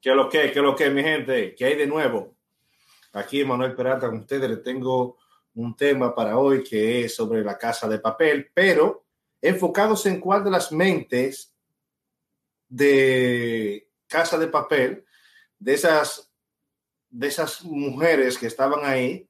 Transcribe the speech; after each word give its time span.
¿Qué 0.00 0.14
lo 0.14 0.28
que, 0.28 0.52
qué 0.52 0.60
lo 0.60 0.76
que, 0.76 0.90
mi 0.90 1.02
gente? 1.02 1.54
¿Qué 1.54 1.64
hay 1.64 1.76
de 1.76 1.86
nuevo? 1.86 2.36
Aquí 3.12 3.44
Manuel 3.44 3.74
Peralta 3.74 4.08
con 4.08 4.20
ustedes 4.20 4.48
les 4.48 4.62
tengo 4.62 5.18
un 5.54 5.74
tema 5.74 6.14
para 6.14 6.38
hoy 6.38 6.62
que 6.62 7.04
es 7.04 7.16
sobre 7.16 7.42
la 7.42 7.58
casa 7.58 7.88
de 7.88 7.98
papel, 7.98 8.50
pero 8.54 9.04
enfocados 9.40 10.06
en 10.06 10.20
cuál 10.20 10.44
de 10.44 10.50
las 10.50 10.70
mentes 10.70 11.52
de 12.68 13.88
casa 14.06 14.38
de 14.38 14.46
papel, 14.46 15.04
de 15.58 15.74
esas, 15.74 16.30
de 17.10 17.26
esas 17.26 17.64
mujeres 17.64 18.38
que 18.38 18.46
estaban 18.46 18.84
ahí 18.84 19.28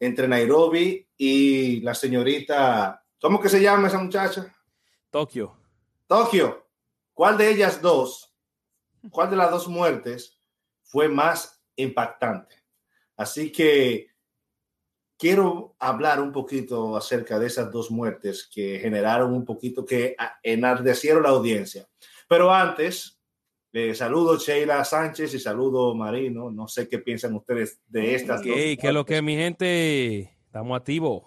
entre 0.00 0.26
Nairobi 0.26 1.06
y 1.16 1.80
la 1.80 1.94
señorita, 1.94 3.04
¿cómo 3.20 3.40
que 3.40 3.48
se 3.48 3.60
llama 3.60 3.88
esa 3.88 3.98
muchacha? 3.98 4.52
Tokio. 5.10 5.56
Tokio. 6.06 6.66
¿Cuál 7.14 7.36
de 7.36 7.50
ellas 7.50 7.82
dos, 7.82 8.27
cuál 9.10 9.30
de 9.30 9.36
las 9.36 9.50
dos 9.50 9.68
muertes 9.68 10.40
fue 10.82 11.08
más 11.08 11.62
impactante? 11.76 12.56
Así 13.16 13.50
que 13.50 14.08
quiero 15.18 15.74
hablar 15.78 16.20
un 16.20 16.32
poquito 16.32 16.96
acerca 16.96 17.38
de 17.38 17.46
esas 17.46 17.70
dos 17.70 17.90
muertes 17.90 18.48
que 18.50 18.78
generaron 18.78 19.34
un 19.34 19.44
poquito, 19.44 19.84
que 19.84 20.16
enardecieron 20.42 21.24
la 21.24 21.30
audiencia. 21.30 21.88
Pero 22.28 22.52
antes, 22.52 23.20
eh, 23.72 23.94
saludo 23.94 24.38
Sheila 24.38 24.84
Sánchez 24.84 25.34
y 25.34 25.40
saludo 25.40 25.94
Marino. 25.94 26.50
No 26.50 26.68
sé 26.68 26.88
qué 26.88 26.98
piensan 26.98 27.34
ustedes 27.34 27.80
de 27.88 28.14
estas 28.14 28.42
dos. 28.42 28.54
¿Qué 28.54 28.78
es 28.80 28.94
lo 28.94 29.04
que 29.04 29.20
mi 29.20 29.36
gente? 29.36 30.36
Estamos 30.46 30.78
activos. 30.78 31.24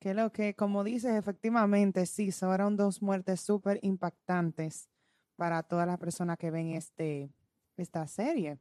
Que 0.00 0.12
lo 0.12 0.30
que, 0.30 0.54
como 0.54 0.84
dices, 0.84 1.14
efectivamente, 1.14 2.04
sí, 2.06 2.30
fueron 2.30 2.76
dos 2.76 3.00
muertes 3.00 3.40
súper 3.40 3.78
impactantes 3.82 4.90
para 5.36 5.62
todas 5.62 5.86
las 5.86 5.98
personas 5.98 6.38
que 6.38 6.50
ven 6.50 6.72
este, 6.72 7.30
esta 7.76 8.06
serie. 8.06 8.58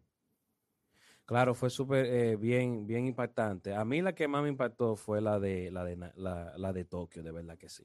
Claro, 1.25 1.55
fue 1.55 1.71
súper 1.71 2.05
eh, 2.05 2.35
bien, 2.35 2.85
bien 2.85 3.07
impactante. 3.07 3.73
A 3.73 3.83
mí 3.83 4.01
la 4.01 4.13
que 4.13 4.27
más 4.27 4.43
me 4.43 4.49
impactó 4.49 4.95
fue 4.95 5.21
la 5.21 5.39
de 5.39 5.71
la 5.71 5.83
de 5.83 5.97
la, 6.15 6.73
de 6.73 6.85
Tokio, 6.85 7.23
de 7.23 7.31
verdad 7.31 7.57
que 7.57 7.67
sí. 7.67 7.83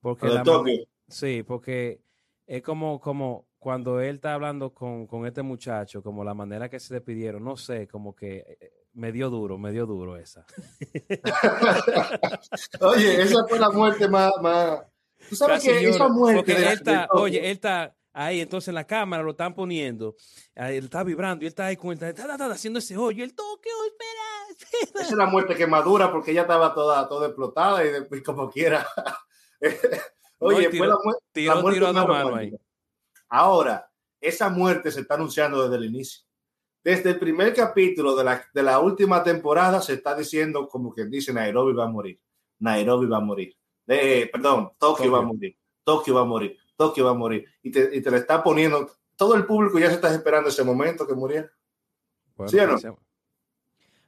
Porque 0.00 0.26
la 0.26 0.42
Tokio. 0.42 0.84
Sí, 1.08 1.44
porque 1.44 2.00
es 2.46 2.62
como, 2.62 3.00
como 3.00 3.46
cuando 3.58 4.00
él 4.00 4.16
está 4.16 4.34
hablando 4.34 4.74
con, 4.74 5.08
este 5.26 5.42
muchacho, 5.42 6.02
como 6.02 6.24
la 6.24 6.34
manera 6.34 6.68
que 6.68 6.80
se 6.80 6.94
despidieron, 6.94 7.44
no 7.44 7.56
sé, 7.56 7.86
como 7.86 8.16
que 8.16 8.38
eh, 8.38 8.58
eh, 8.60 8.72
me 8.94 9.12
dio 9.12 9.30
duro, 9.30 9.58
me 9.58 9.70
dio 9.70 9.86
duro 9.86 10.16
esa. 10.16 10.44
oye, 12.80 13.22
esa 13.22 13.46
fue 13.46 13.60
la 13.60 13.70
muerte 13.70 14.08
más, 14.08 14.32
más... 14.40 14.80
Tú 15.28 15.36
sabes 15.36 15.62
que 15.62 15.88
esa 15.88 16.08
muerte... 16.08 16.56
oye, 17.10 17.38
él 17.38 17.52
está 17.52 17.94
ahí, 18.16 18.40
entonces 18.40 18.68
en 18.68 18.74
la 18.74 18.86
cámara 18.86 19.22
lo 19.22 19.32
están 19.32 19.54
poniendo, 19.54 20.16
él 20.54 20.84
está 20.84 21.04
vibrando 21.04 21.44
y 21.44 21.46
él 21.46 21.50
está 21.50 21.66
ahí 21.66 21.76
con 21.76 21.92
está, 21.92 22.34
haciendo 22.50 22.78
ese 22.78 22.96
hoyo, 22.96 23.22
el 23.22 23.34
toque, 23.34 23.68
oh, 23.78 23.84
espera, 23.84 25.00
Esa 25.00 25.12
es 25.12 25.12
la 25.12 25.26
muerte 25.26 25.54
que 25.54 25.66
madura 25.66 26.10
porque 26.10 26.30
ella 26.30 26.42
estaba 26.42 26.74
toda, 26.74 27.06
toda 27.08 27.26
explotada 27.26 27.84
y 27.84 27.90
después 27.90 28.22
como 28.22 28.50
quiera. 28.50 28.86
Oye, 30.38 30.70
fue 30.70 30.86
la, 30.86 30.98
muerte 31.02 32.58
Ahora, 33.28 33.90
esa 34.20 34.48
muerte 34.50 34.90
se 34.90 35.00
está 35.00 35.14
anunciando 35.14 35.62
desde 35.62 35.76
el 35.76 35.84
inicio. 35.84 36.24
Desde 36.82 37.10
el 37.10 37.18
primer 37.18 37.54
capítulo 37.54 38.14
de 38.14 38.24
la, 38.24 38.44
de 38.52 38.62
la 38.62 38.78
última 38.78 39.22
temporada 39.22 39.80
se 39.80 39.94
está 39.94 40.14
diciendo 40.14 40.68
como 40.68 40.94
que 40.94 41.06
dice 41.06 41.32
Nairobi 41.32 41.72
va 41.72 41.84
a 41.84 41.88
morir. 41.88 42.20
Nairobi 42.60 43.06
va 43.06 43.16
a 43.16 43.20
morir. 43.20 43.56
Eh, 43.88 44.28
perdón, 44.32 44.72
Tokio, 44.78 45.10
va 45.10 45.18
a 45.18 45.22
morir. 45.22 45.56
Tokio 45.84 46.14
va 46.14 46.20
a 46.20 46.24
morir. 46.24 46.56
Tokio 46.76 47.04
va 47.04 47.10
a 47.12 47.14
morir. 47.14 47.46
Y 47.62 47.70
te, 47.70 47.96
y 47.96 48.00
te 48.00 48.10
le 48.10 48.18
está 48.18 48.42
poniendo, 48.42 48.90
todo 49.16 49.34
el 49.34 49.46
público 49.46 49.78
ya 49.78 49.88
se 49.88 49.94
está 49.94 50.12
esperando 50.12 50.48
ese 50.50 50.64
momento 50.64 51.06
que 51.06 51.14
muriera. 51.14 51.50
Bueno, 52.36 52.50
¿Sí 52.50 52.58
o 52.58 52.66
no? 52.66 52.98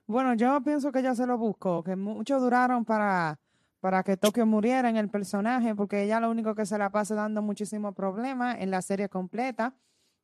Bueno, 0.06 0.34
yo 0.34 0.60
pienso 0.62 0.90
que 0.92 1.02
ya 1.02 1.14
se 1.14 1.26
lo 1.26 1.36
buscó, 1.36 1.82
que 1.82 1.96
muchos 1.96 2.40
duraron 2.40 2.84
para, 2.84 3.38
para 3.80 4.02
que 4.02 4.16
Tokio 4.16 4.46
muriera 4.46 4.88
en 4.88 4.96
el 4.96 5.10
personaje, 5.10 5.74
porque 5.74 6.02
ella 6.02 6.20
lo 6.20 6.30
único 6.30 6.54
que 6.54 6.64
se 6.64 6.78
la 6.78 6.90
pasa 6.90 7.14
dando 7.14 7.42
muchísimos 7.42 7.94
problemas 7.94 8.56
en 8.60 8.70
la 8.70 8.80
serie 8.80 9.08
completa. 9.08 9.74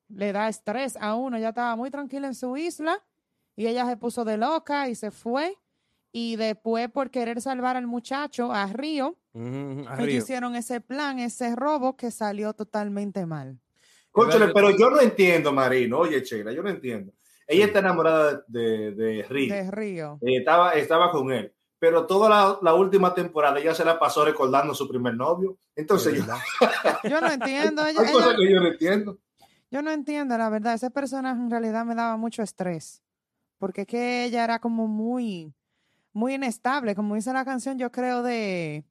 Le 0.09 0.33
da 0.33 0.49
estrés 0.49 0.97
a 1.01 1.15
uno, 1.15 1.39
ya 1.39 1.51
estaba 1.51 1.77
muy 1.77 1.91
tranquila 1.91 2.27
en 2.27 2.35
su 2.35 2.57
isla 2.57 3.03
y 3.57 3.67
ella 3.67 3.87
se 3.87 3.97
puso 3.97 4.25
de 4.25 4.37
loca 4.37 4.89
y 4.89 4.95
se 4.95 5.11
fue 5.11 5.57
y 6.17 6.37
después 6.37 6.89
por 6.93 7.11
querer 7.11 7.41
salvar 7.41 7.77
al 7.77 7.89
muchacho, 7.89 8.53
a 8.53 8.69
Río, 8.69 9.17
hicieron 10.09 10.55
ese 10.55 10.81
plan, 10.81 11.19
ese 11.19 11.57
robo 11.57 11.97
que 11.97 12.13
salió 12.13 12.53
totalmente 12.53 13.27
mal. 13.27 13.59
Cóchale, 14.13 14.53
pero 14.55 14.71
yo 14.71 14.91
no 14.91 15.01
entiendo, 15.01 15.53
Marino. 15.53 15.99
Oye, 15.99 16.23
Chela, 16.23 16.53
yo 16.53 16.63
no 16.63 16.71
entiendo. 16.71 17.13
Ella 17.49 17.65
está 17.65 17.81
enamorada 17.81 18.45
de, 18.47 18.93
de 18.93 19.27
Río. 19.29 19.53
De 19.53 19.69
Río. 19.73 20.19
Eh, 20.23 20.37
estaba, 20.37 20.71
estaba 20.75 21.11
con 21.11 21.33
él. 21.33 21.53
Pero 21.81 22.07
toda 22.07 22.59
la, 22.63 22.75
última 22.75 23.13
temporada 23.13 23.59
ella 23.59 23.75
se 23.75 23.85
la 23.85 23.99
pasó 23.99 24.25
recordando 24.25 24.73
a 24.73 24.77
su 24.77 24.89
primer 24.89 25.17
novio. 25.17 25.59
Entonces 25.75 26.15
yo, 26.15 26.25
yo 27.11 27.21
no 27.21 27.33
entiendo. 27.33 27.83
Hay 27.83 27.97
cosas 27.97 28.37
que 28.37 28.53
yo 28.53 28.61
no 28.61 28.69
entiendo. 28.69 29.19
Yo 29.69 29.83
no 29.83 29.91
entiendo, 29.91 30.39
la 30.39 30.49
verdad. 30.49 30.75
Ese 30.75 30.93
personaje 30.93 31.41
en 31.41 31.51
realidad 31.51 31.85
me 31.85 31.97
daba 31.97 32.17
mucho 32.17 32.45
estrés. 32.45 33.03
Porque 33.59 33.81
es 33.81 33.89
que 33.89 34.25
ella 34.27 34.45
era 34.45 34.61
como 34.61 34.87
muy 34.87 35.53
muy 36.15 36.35
inestable, 36.35 36.95
como 36.95 37.17
dice 37.17 37.33
la 37.33 37.45
canción, 37.45 37.79
yo 37.79 37.93
creo 37.93 38.23
de 38.23 38.85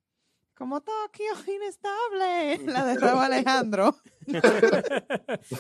como 0.56 0.81
Tokio 0.81 1.34
inestable, 1.56 2.72
la 2.72 2.85
de 2.85 2.97
Raúl 3.00 3.23
Alejandro. 3.23 3.95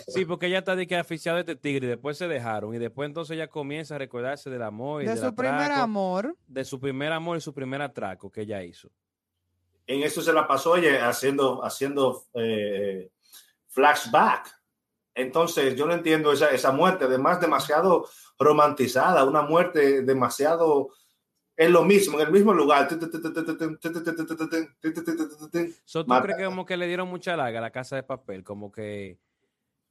sí, 0.07 0.25
porque 0.25 0.47
ella 0.47 0.59
está 0.59 0.75
de 0.75 0.85
que 0.85 0.95
aficiado 0.95 1.37
de 1.37 1.41
este 1.41 1.55
tigre 1.55 1.87
y 1.87 1.89
después 1.89 2.17
se 2.17 2.27
dejaron 2.27 2.75
y 2.75 2.79
después 2.79 3.07
entonces 3.07 3.35
ella 3.35 3.47
comienza 3.47 3.95
a 3.95 3.97
recordarse 3.97 4.49
del 4.49 4.61
amor 4.61 5.03
y 5.03 5.07
de 5.07 5.17
su 5.17 5.33
primer 5.33 5.71
amor, 5.71 6.35
de 6.47 6.63
su 6.63 6.79
primer 6.79 7.11
amor 7.11 7.37
y 7.37 7.41
su 7.41 7.53
primer 7.53 7.81
atraco 7.81 8.29
que 8.29 8.41
ella 8.41 8.61
hizo. 8.63 8.89
En 9.87 10.03
eso 10.03 10.21
se 10.21 10.31
la 10.31 10.47
pasó 10.47 10.77
ella 10.77 11.09
haciendo 11.09 11.63
haciendo 11.65 12.25
eh, 12.33 13.09
flashback. 13.67 14.61
Entonces 15.15 15.75
yo 15.75 15.85
no 15.85 15.93
entiendo 15.93 16.31
esa, 16.31 16.49
esa 16.49 16.71
muerte, 16.71 17.05
además 17.05 17.39
demasiado 17.39 18.07
romantizada, 18.39 19.25
una 19.25 19.43
muerte 19.43 20.01
demasiado 20.01 20.89
es 21.55 21.69
lo 21.69 21.83
mismo, 21.83 22.19
en 22.19 22.27
el 22.27 22.33
mismo 22.33 22.53
lugar. 22.53 22.87
¿Tú 22.87 22.97
crees 22.99 23.11
que 26.37 26.45
como 26.45 26.65
que 26.65 26.77
le 26.77 26.87
dieron 26.87 27.07
mucha 27.07 27.37
larga 27.37 27.59
a 27.59 27.61
la 27.61 27.71
casa 27.71 27.95
de 27.95 28.03
papel? 28.03 28.43
Como 28.43 28.71
que... 28.71 29.19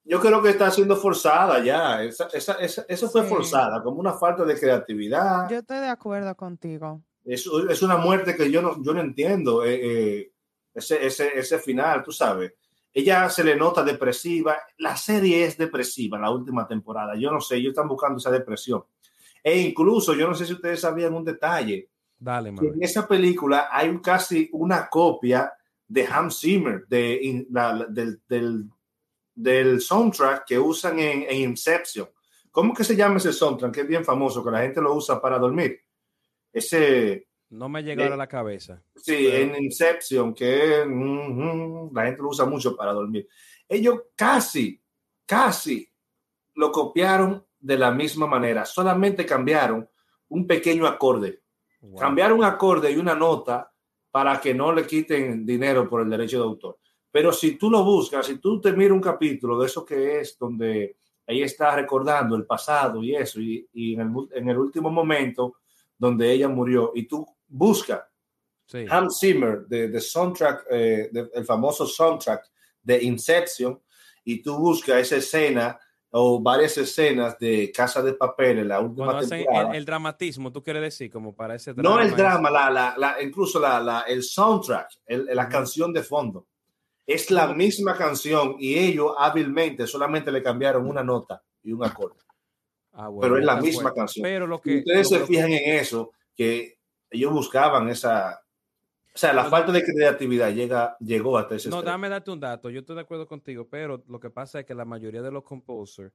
Yo 0.05 0.19
creo 0.21 0.43
que 0.43 0.51
está 0.51 0.69
siendo 0.73 0.97
forzada 0.97 1.63
ya. 1.63 2.03
Esa, 2.03 2.27
esa, 2.33 2.57
eso 2.61 3.09
fue 3.09 3.23
forzada, 3.23 3.81
como 3.83 4.01
una 4.01 4.15
falta 4.15 4.45
de 4.45 4.59
creatividad. 4.59 5.49
Yo 5.49 5.59
estoy 5.59 5.79
de 5.79 5.89
acuerdo 5.89 6.35
contigo. 6.35 7.01
Es, 7.25 7.49
es 7.71 7.83
una 7.83 7.97
muerte 7.97 8.35
que 8.35 8.51
yo 8.51 8.61
no, 8.61 8.83
yo 8.83 8.93
no 8.95 9.01
entiendo. 9.01 9.65
ese, 9.65 10.33
ese, 10.75 11.39
ese 11.39 11.59
final, 11.61 12.03
tú 12.03 12.11
sabes. 12.11 12.53
Ella 12.93 13.31
se 13.31 13.45
le 13.45 13.55
nota 13.55 13.85
depresiva. 13.85 14.59
La 14.79 14.97
serie 14.97 15.45
es 15.45 15.57
depresiva, 15.57 16.19
la 16.19 16.33
última 16.33 16.67
temporada. 16.67 17.15
Yo 17.15 17.31
no 17.31 17.41
sé, 17.41 17.55
ellos 17.57 17.71
están 17.71 17.87
buscando 17.87 18.19
esa 18.19 18.33
depresión 18.33 18.85
e 19.43 19.59
incluso, 19.59 20.15
yo 20.15 20.29
no 20.29 20.35
sé 20.35 20.47
si 20.47 20.53
ustedes 20.53 20.81
sabían 20.81 21.15
un 21.15 21.25
detalle. 21.25 21.91
Dale, 22.19 22.51
En 22.51 22.83
esa 22.83 23.07
película 23.09 23.69
hay 23.71 23.99
casi 24.01 24.49
una 24.53 24.89
copia 24.89 25.53
de 25.89 26.07
Hans 26.07 26.39
Zimmer, 26.39 26.87
de, 26.87 27.45
del, 28.29 28.71
del, 29.35 29.81
soundtrack 29.81 30.47
que 30.47 30.59
usan 30.59 31.01
en, 31.01 31.33
Inception. 31.33 32.09
¿Cómo 32.53 32.73
que 32.73 32.85
se 32.85 32.95
llama 32.95 33.17
ese 33.17 33.33
soundtrack? 33.33 33.75
Que 33.75 33.81
es 33.81 33.89
bien 33.89 34.05
famoso, 34.05 34.45
que 34.45 34.51
la 34.53 34.63
gente 34.63 34.81
lo 34.81 34.95
usa 34.95 35.21
para 35.21 35.39
dormir. 35.39 35.81
Ese... 36.53 37.27
No 37.51 37.69
me 37.69 37.81
eh, 37.81 38.03
a 38.05 38.17
la 38.17 38.29
cabeza. 38.29 38.83
Sí, 38.97 39.27
en 39.27 39.61
Inception, 39.63 40.33
que 40.33 40.87
la 41.93 42.05
gente 42.05 42.23
lo 42.23 42.29
usa 42.29 42.47
mucho 42.47 42.77
para 42.77 42.93
dormir. 42.93 43.29
Ellos 43.69 44.05
casi, 44.15 44.81
casi 45.27 45.87
lo 46.55 46.71
copiaron 46.71 47.45
de 47.63 47.79
la 47.79 47.93
misma 47.93 48.27
manera, 48.27 48.65
solamente 48.65 49.25
cambiaron 49.25 49.89
un 50.29 50.47
pequeño 50.47 50.87
acorde. 50.87 51.43
Cambiaron 51.99 52.39
un 52.39 52.45
acorde 52.45 52.91
y 52.91 52.97
una 52.97 53.15
nota 53.15 53.73
para 54.11 54.41
que 54.41 54.53
no 54.53 54.73
le 54.73 54.87
quiten 54.87 55.47
dinero 55.47 55.89
por 55.89 56.03
el 56.03 56.11
derecho 56.11 56.39
de 56.39 56.45
autor. 56.45 56.79
Pero 57.11 57.33
si 57.33 57.57
tú 57.57 57.71
lo 57.71 57.85
buscas, 57.85 58.27
si 58.27 58.39
tú 58.39 58.61
te 58.61 58.73
miras 58.73 58.93
un 58.93 59.01
capítulo 59.01 59.59
de 59.59 59.67
eso 59.67 59.85
que 59.85 60.21
es 60.21 60.37
donde 60.39 60.97
ella 61.27 61.47
está 61.47 61.75
recordando 61.77 62.37
el 62.37 62.47
pasado 62.47 63.03
y 63.03 63.15
eso, 63.15 63.41
y, 63.41 63.67
en, 63.73 64.49
el, 64.49 64.59
último 64.59 64.91
momento 64.91 65.57
donde 65.97 66.33
ella 66.33 66.49
murió, 66.49 66.93
y 66.95 67.07
tú 67.07 67.27
buscas 67.47 68.03
Hans 68.89 69.19
Zimmer, 69.21 69.67
de, 69.67 70.01
soundtrack, 70.01 70.67
eh, 70.71 71.11
el 71.35 71.45
famoso 71.45 71.87
soundtrack 71.87 72.51
de 72.83 73.03
Inception, 73.05 73.81
y 74.25 74.43
tú 74.43 74.57
buscas 74.57 74.99
esa 75.01 75.17
escena 75.17 75.79
o 76.15 76.41
varias 76.41 76.77
escenas 76.79 77.39
de 77.39 77.73
Casa 77.75 78.03
de 78.03 78.13
Papel 78.13 78.59
en 78.61 78.69
la 78.69 78.81
última 78.81 79.19
temporada. 79.21 79.75
El, 79.75 79.85
dramatismo, 79.85 80.53
tú 80.53 80.63
quieres 80.63 80.83
decir, 80.83 81.11
como 81.11 81.35
para 81.35 81.55
ese 81.55 81.73
drama. 81.73 81.97
No 81.97 82.01
el 82.03 82.15
drama, 82.15 82.51
la, 82.51 82.71
la, 82.71 82.95
la, 82.99 83.23
incluso 83.23 83.59
la, 83.59 84.05
el 84.07 84.23
soundtrack, 84.23 84.89
la 85.09 85.49
canción 85.49 85.93
de 85.93 86.03
fondo. 86.03 86.47
Es 87.07 87.31
la 87.31 87.49
misma 87.55 87.97
canción 87.97 88.57
y 88.59 88.79
ellos 88.79 89.13
hábilmente 89.19 89.87
solamente 89.87 90.31
le 90.31 90.43
cambiaron 90.43 90.87
una 90.89 91.03
nota. 91.03 91.43
y 91.65 91.73
un 91.73 91.85
acorde. 91.85 92.21
Ah, 92.93 93.09
bueno, 93.09 93.21
pero 93.23 93.39
es 93.39 93.45
la 93.47 93.57
misma 93.57 93.83
fuerte. 93.83 93.99
canción. 94.01 94.23
Pero 94.25 94.47
lo 94.47 94.61
que 94.61 94.79
ustedes 94.79 95.11
lo- 95.11 95.17
se 95.17 95.19
lo- 95.21 95.27
fijan 95.27 95.51
en 95.53 95.77
eso, 95.79 96.13
que 96.37 96.79
ellos 97.11 97.33
buscaban 97.33 97.89
esa... 97.89 98.42
O 99.15 99.19
sea, 99.19 99.33
la 99.33 99.45
No, 99.45 99.51
falta 99.51 99.73
de 99.73 99.85
creatividad 99.85 100.51
llega, 100.53 100.97
llegó 100.99 101.37
hasta 101.37 101.55
ese 101.57 101.69
No, 101.69 101.83
dame 101.83 102.09
darte 102.09 102.31
un 102.31 102.41
dato. 102.41 102.71
Yo 102.71 102.81
estoy 102.81 102.97
de 102.97 103.03
acuerdo 103.03 103.27
contigo, 103.29 103.69
pero 103.69 104.03
lo 104.09 104.19
que 104.19 104.31
pasa 104.31 104.61
es 104.61 104.67
que 104.67 104.75
la 104.75 104.85
mayoría 104.87 105.21
de 105.23 105.31
los 105.31 105.43
composers, 105.45 106.13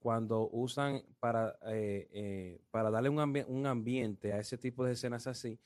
cuando 0.00 0.48
usan 0.50 1.02
para, 1.20 1.56
eh, 1.68 2.08
eh, 2.12 2.60
para 2.70 2.90
darle 2.90 3.08
un, 3.08 3.18
ambi- 3.18 3.46
un 3.46 3.66
ambiente 3.66 4.32
a 4.32 4.40
ese 4.40 4.58
tipo 4.58 4.84
de 4.84 4.92
escenas 4.92 5.26
así, 5.28 5.60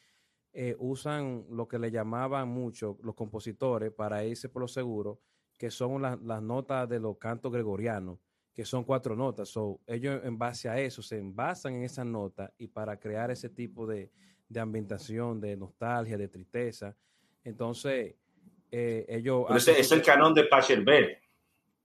eh, 0.53 0.77
usan 0.79 1.47
lo 1.51 1.69
que 1.69 1.79
le 1.79 1.91
llamaban 1.91 2.49
mucho 2.49 2.99
los 3.03 3.15
compositores 3.15 3.93
para 3.93 4.25
irse 4.25 4.49
por 4.49 4.63
lo 4.63 4.69
seguro, 4.69 5.21
que 5.59 5.71
son 5.71 6.03
las, 6.03 6.21
las 6.23 6.43
notas 6.43 6.89
de 6.89 7.01
los 7.01 7.19
cantos 7.19 7.53
gregorianos, 7.53 8.19
que 8.55 8.65
son 8.67 8.85
cuatro 8.85 9.17
notas. 9.17 9.49
So, 9.51 9.81
ellos 9.87 10.21
en 10.25 10.39
base 10.39 10.69
a 10.69 10.81
eso 10.81 11.03
se 11.03 11.19
envasan 11.19 11.75
en 11.75 11.85
esas 11.85 12.07
notas 12.07 12.53
y 12.59 12.69
para 12.69 12.99
crear 12.99 13.31
ese 13.31 13.49
tipo 13.51 13.87
de, 13.87 14.11
de 14.49 14.61
ambientación, 14.61 15.41
de 15.41 15.57
nostalgia, 15.57 16.17
de 16.17 16.29
tristeza. 16.29 16.97
Entonces, 17.45 18.15
eh, 18.71 19.05
ellos... 19.09 19.45
Pero 19.47 19.57
hacen 19.57 19.73
ese 19.75 19.81
es 19.81 19.93
el 19.93 20.03
canon 20.03 20.35
de 20.35 20.45
Pachelbel. 20.45 21.19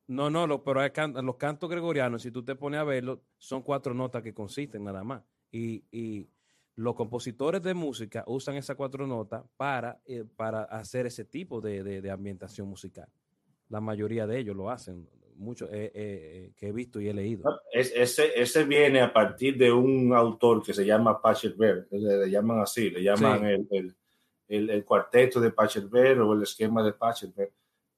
no, 0.08 0.30
no, 0.30 0.46
lo- 0.48 0.64
pero 0.64 0.82
can- 0.94 1.14
los 1.26 1.38
cantos 1.38 1.70
gregorianos, 1.70 2.22
si 2.22 2.32
tú 2.32 2.44
te 2.44 2.56
pones 2.56 2.80
a 2.80 2.84
verlo, 2.84 3.22
son 3.38 3.62
cuatro 3.62 3.94
notas 3.94 4.22
que 4.24 4.34
consisten 4.34 4.84
nada 4.84 5.04
más. 5.04 5.24
Y, 5.52 5.84
y 5.92 6.28
los 6.76 6.96
compositores 6.96 7.62
de 7.62 7.74
música 7.74 8.24
usan 8.28 8.56
esas 8.56 8.76
cuatro 8.76 9.06
notas 9.08 9.44
para, 9.58 10.00
eh, 10.06 10.24
para 10.36 10.64
hacer 10.64 11.06
ese 11.06 11.26
tipo 11.26 11.62
de, 11.62 11.84
de- 11.84 12.02
de 12.02 12.12
ambientación 12.12 12.68
musical. 12.68 13.08
La 13.70 13.80
mayoría 13.82 14.28
de 14.28 14.40
ellos 14.40 14.56
lo 14.56 14.70
hacen, 14.70 15.08
mucho 15.42 15.66
eh, 15.66 15.72
eh, 15.72 15.92
eh, 15.96 16.52
que 16.56 16.68
he 16.68 16.72
visto 16.72 17.02
y 17.02 17.10
he 17.10 17.14
leído. 17.14 17.44
Es- 17.72 17.92
ese, 17.96 18.40
ese 18.40 18.64
viene 18.64 19.02
a 19.02 19.12
partir 19.12 19.58
de 19.58 19.72
un 19.72 20.14
autor 20.14 20.64
que 20.64 20.74
se 20.74 20.86
llama 20.86 21.22
Pachelbel, 21.22 21.88
le, 21.92 22.18
le 22.18 22.30
llaman 22.30 22.60
así, 22.60 22.90
le 22.90 23.04
llaman 23.04 23.40
Sí. 23.40 23.46
el, 23.46 23.68
el, 23.72 23.96
el- 24.48 24.70
el 24.70 24.86
cuarteto 24.86 25.40
de 25.42 25.52
Pachelbel 25.52 26.22
o 26.22 26.34
el 26.34 26.44
esquema 26.44 26.84
de 26.84 26.94
Pachelbel. 26.94 27.50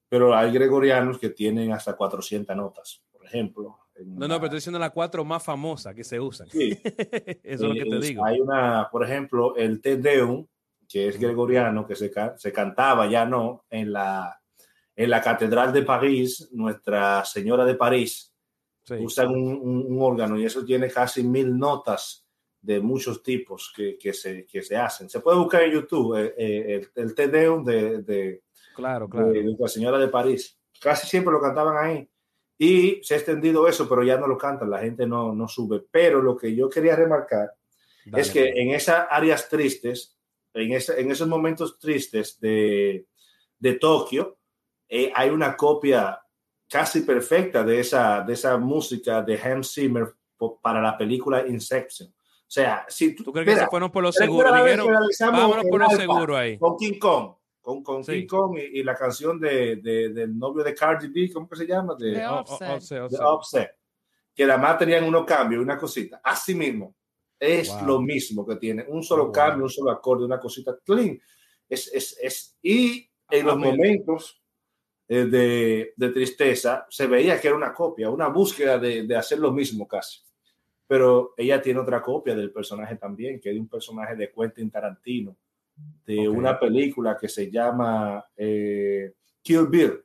Pero 0.09 0.35
hay 0.35 0.51
gregorianos 0.51 1.17
que 1.19 1.29
tienen 1.29 1.71
hasta 1.71 1.95
400 1.95 2.55
notas, 2.55 3.01
por 3.11 3.25
ejemplo. 3.25 3.77
No, 4.05 4.27
no, 4.27 4.35
pero 4.35 4.45
estoy 4.45 4.57
diciendo 4.57 4.79
las 4.79 4.91
cuatro 4.91 5.23
más 5.25 5.43
famosas 5.43 5.93
que 5.95 6.03
se 6.03 6.19
usan. 6.19 6.47
Sí. 6.49 6.71
Eso 7.43 7.43
es 7.43 7.61
lo 7.61 7.73
que 7.73 7.85
te 7.89 7.99
digo. 7.99 8.25
Hay 8.25 8.39
una, 8.39 8.87
por 8.91 9.03
ejemplo, 9.03 9.55
el 9.55 9.81
Te 9.81 9.97
Deum, 9.97 10.45
que 10.87 11.07
es 11.07 11.19
gregoriano, 11.19 11.85
que 11.87 11.95
se, 11.95 12.11
se 12.37 12.51
cantaba 12.51 13.07
ya 13.07 13.25
no 13.25 13.65
en 13.69 13.91
la, 13.93 14.39
en 14.95 15.09
la 15.09 15.21
Catedral 15.21 15.73
de 15.73 15.83
París, 15.83 16.49
Nuestra 16.51 17.23
Señora 17.25 17.65
de 17.65 17.75
París, 17.75 18.29
Sí. 18.85 18.95
usan 18.95 19.29
un, 19.29 19.53
un- 19.61 19.85
un 19.93 20.01
órgano 20.01 20.37
y 20.37 20.43
eso 20.45 20.65
tiene 20.65 20.89
casi 20.89 21.23
mil 21.23 21.57
notas 21.57 22.25
de 22.61 22.81
muchos 22.81 23.23
tipos 23.23 23.71
que, 23.73 23.97
que 23.97 24.11
se, 24.13 24.45
que 24.45 24.61
se 24.61 24.75
hacen. 24.75 25.09
Se 25.09 25.21
puede 25.21 25.37
buscar 25.37 25.63
en 25.63 25.71
YouTube 25.71 26.17
eh, 26.17 26.33
eh, 26.37 26.75
el, 26.95 27.03
el 27.03 27.15
Te 27.15 27.29
Deum 27.29 27.63
de, 27.63 28.01
de, 28.03 28.41
Claro, 28.75 29.07
claro. 29.07 29.29
de 29.29 29.41
Nuestra 29.43 29.67
Señora 29.69 29.97
de 29.97 30.09
París. 30.09 30.57
Casi 30.81 31.07
siempre 31.07 31.31
lo 31.31 31.39
cantaban 31.39 31.77
ahí. 31.77 32.09
Y 32.57 32.99
se 33.03 33.13
ha 33.13 33.17
extendido 33.17 33.67
eso, 33.69 33.87
pero 33.87 34.03
ya 34.03 34.17
no 34.17 34.27
lo 34.27 34.37
cantan, 34.37 34.69
la 34.69 34.79
gente 34.79 35.05
no, 35.07 35.33
no 35.33 35.47
sube. 35.47 35.81
Pero 35.89 36.21
lo 36.21 36.35
que 36.35 36.53
yo 36.53 36.69
quería 36.69 36.95
remarcar 36.95 37.53
Dale, 38.05 38.21
es 38.21 38.31
que 38.31 38.49
en 38.49 38.71
esas 38.71 39.07
áreas 39.09 39.47
tristes, 39.47 40.17
en, 40.53 40.73
ese- 40.73 40.99
en 40.99 41.09
esos 41.09 41.27
momentos 41.27 41.79
tristes 41.79 42.37
de, 42.41 43.05
de 43.59 43.73
Tokio, 43.75 44.37
eh, 44.95 45.11
hay 45.15 45.29
una 45.31 45.55
copia 45.57 46.19
casi 46.69 47.01
perfecta 47.01 47.63
de 47.63 47.79
esa, 47.79 48.21
de 48.21 48.33
esa 48.33 48.57
música 48.57 49.21
de 49.23 49.39
Hans 49.41 49.73
Zimmer 49.73 50.13
para 50.61 50.81
la 50.81 50.95
película 50.97 51.47
Inception. 51.47 52.09
O 52.09 52.15
sea, 52.53 52.85
si 52.87 53.15
tú, 53.15 53.23
¿Tú 53.23 53.31
crees 53.33 53.47
que 53.47 53.55
se 53.61 53.67
fueron 53.67 53.91
por 53.91 54.03
lo 54.03 54.11
recuerda 54.11 54.25
seguro? 54.25 54.49
la 54.51 54.61
vez 54.61 54.73
Dijeron, 54.73 54.87
que 54.91 54.97
analizamos 54.97 55.41
vámonos 55.41 55.65
por 55.65 55.79
lo 55.79 55.85
Alfa 55.85 55.97
seguro 55.97 56.37
ahí. 56.37 56.57
Con 56.59 56.77
King 56.77 56.99
Kong, 56.99 57.33
con, 57.61 57.83
con 57.83 58.03
Sí. 58.03 58.11
King 58.21 58.27
Kong 58.27 58.57
y, 58.59 58.79
y 58.79 58.83
la 58.83 58.95
canción 58.95 59.39
de, 59.39 59.77
de- 59.77 60.09
del 60.09 60.37
novio 60.37 60.63
de 60.63 60.75
Cardi 60.75 61.07
B, 61.07 61.31
¿cómo 61.33 61.49
que 61.49 61.55
se 61.55 61.65
llama? 61.65 61.95
De, 61.97 62.11
De 62.11 62.27
Oh, 62.27 62.35
oh, 62.35 62.39
Offset. 62.41 62.69
Offset, 62.69 63.09
de 63.09 63.17
Offset. 63.19 63.71
Que 64.35 64.43
además 64.43 64.77
tenían 64.77 65.03
unos 65.05 65.25
cambios, 65.25 65.61
una 65.63 65.77
cosita. 65.77 66.21
Así 66.23 66.53
mismo, 66.53 66.95
es 67.39 67.69
Wow. 67.69 67.85
lo 67.87 67.99
mismo 68.01 68.45
que 68.45 68.57
tiene. 68.57 68.85
Un 68.87 69.01
solo 69.01 69.23
Oh, 69.23 69.25
wow. 69.27 69.33
cambio, 69.33 69.63
un 69.63 69.69
solo 69.71 69.89
acorde, 69.91 70.25
una 70.25 70.39
cosita 70.39 70.77
clean. 70.85 71.19
Es, 71.67 71.91
es, 71.93 72.17
es, 72.21 72.57
y 72.61 73.09
en 73.31 73.45
los 73.47 73.55
Ah, 73.55 73.57
momentos 73.57 74.42
de, 75.07 75.93
de 75.95 76.09
tristeza 76.09 76.85
se 76.89 77.07
veía 77.07 77.39
que 77.39 77.47
era 77.47 77.57
una 77.57 77.73
copia, 77.73 78.09
una 78.09 78.27
búsqueda 78.29 78.77
de, 78.77 79.03
de 79.03 79.15
hacer 79.15 79.39
lo 79.39 79.51
mismo 79.51 79.87
casi. 79.87 80.19
Pero 80.87 81.33
ella 81.37 81.61
tiene 81.61 81.79
otra 81.79 82.01
copia 82.01 82.35
del 82.35 82.51
personaje 82.51 82.95
también, 82.97 83.39
que 83.39 83.51
es 83.51 83.57
un 83.59 83.67
personaje 83.67 84.15
de 84.15 84.31
Quentin 84.31 84.69
Tarantino, 84.69 85.35
de 86.05 86.27
una 86.29 86.59
película 86.59 87.17
que 87.19 87.27
se 87.27 87.49
llama 87.49 88.23
eh, 88.37 89.13
Kill 89.41 89.67
Bill. 89.67 90.03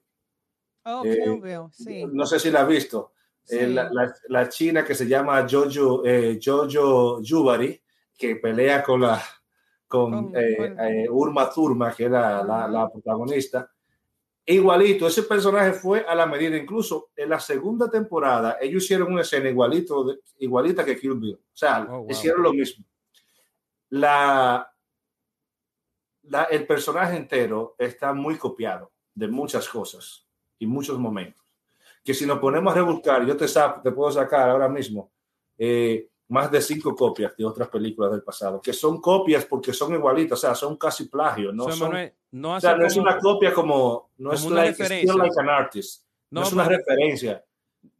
Oh, 0.85 1.05
Eh, 1.05 1.21
Kill 1.25 1.41
Bill, 1.41 1.67
sí. 1.71 2.05
No 2.13 2.25
sé 2.27 2.39
si 2.39 2.51
la 2.51 2.63
has 2.63 2.69
visto. 2.69 3.13
Eh, 3.51 3.67
la, 3.67 3.91
la- 3.93 4.15
la 4.29 4.49
china 4.49 4.85
que 4.85 4.95
se 4.95 5.07
llama 5.07 5.47
Jojo, 5.51 6.03
eh, 6.05 6.39
Jojo 6.43 7.21
Yubari, 7.23 7.81
que 8.17 8.37
pelea 8.37 8.83
con 8.83 9.01
la 9.03 9.23
con, 9.87 10.13
eh, 10.37 10.57
eh, 11.05 11.09
Urma 11.11 11.51
Thurma, 11.51 11.95
que 11.95 12.05
era 12.05 12.43
la, 12.45 12.69
la 12.69 12.91
protagonista. 12.91 13.71
Igualito, 14.51 15.07
ese 15.07 15.25
personaje 15.25 15.73
fue 15.75 16.07
a 16.09 16.15
la 16.15 16.25
medida, 16.25 16.57
incluso 16.57 17.11
en 17.15 17.29
la 17.29 17.39
segunda 17.39 17.91
temporada, 17.91 18.57
ellos 18.61 18.83
hicieron 18.85 19.13
una 19.13 19.21
escena 19.21 19.51
igualito, 19.51 20.05
de- 20.05 20.21
igualita 20.39 20.85
que 20.87 20.99
Kill 20.99 21.15
Bill. 21.17 21.35
O 21.35 21.57
sea, 21.57 21.87
Oh, 21.91 21.99
wow. 21.99 22.11
hicieron 22.11 22.43
lo 22.43 22.53
mismo. 22.55 22.83
La, 23.91 24.71
la- 26.23 26.45
el 26.45 26.67
personaje 26.67 27.17
entero 27.17 27.75
está 27.79 28.13
muy 28.15 28.37
copiado 28.37 28.93
de 29.15 29.29
muchas 29.29 29.69
cosas 29.69 30.27
y 30.59 30.67
muchos 30.67 30.99
momentos. 30.99 31.43
Que 32.03 32.15
si 32.15 32.25
nos 32.27 32.39
ponemos 32.39 32.73
a 32.73 32.77
rebuscar, 32.77 33.27
yo 33.27 33.37
te, 33.37 33.47
te 33.47 33.91
puedo 33.93 34.11
sacar 34.11 34.49
ahora 34.49 34.69
mismo 34.69 35.13
eh, 35.59 36.09
más 36.29 36.51
de 36.51 36.61
cinco 36.61 36.95
copias 36.95 37.37
de 37.37 37.45
otras 37.45 37.69
películas 37.69 38.13
del 38.13 38.23
pasado, 38.23 38.61
que 38.61 38.73
son 38.73 39.01
copias 39.01 39.45
porque 39.45 39.73
son 39.73 39.95
igualitas, 39.95 40.39
o 40.39 40.41
sea, 40.41 40.55
son 40.55 40.77
casi 40.77 41.05
plagios, 41.09 41.55
no 41.55 41.65
So, 41.65 41.73
son, 41.73 41.89
Emanuel, 41.89 42.15
no 42.33 42.55
o 42.55 42.61
sea, 42.61 42.77
no 42.77 42.87
es 42.87 42.97
una 42.97 43.19
copia 43.19 43.53
como, 43.53 44.11
no 44.19 44.33
es 44.33 44.41
como 44.41 44.53
una 44.53 44.65
like, 44.65 44.83
like 44.83 45.41
an 45.41 45.49
artist, 45.49 46.05
no, 46.31 46.41
no, 46.41 46.47
es 46.47 46.53
una 46.53 46.65
referencia, 46.65 47.45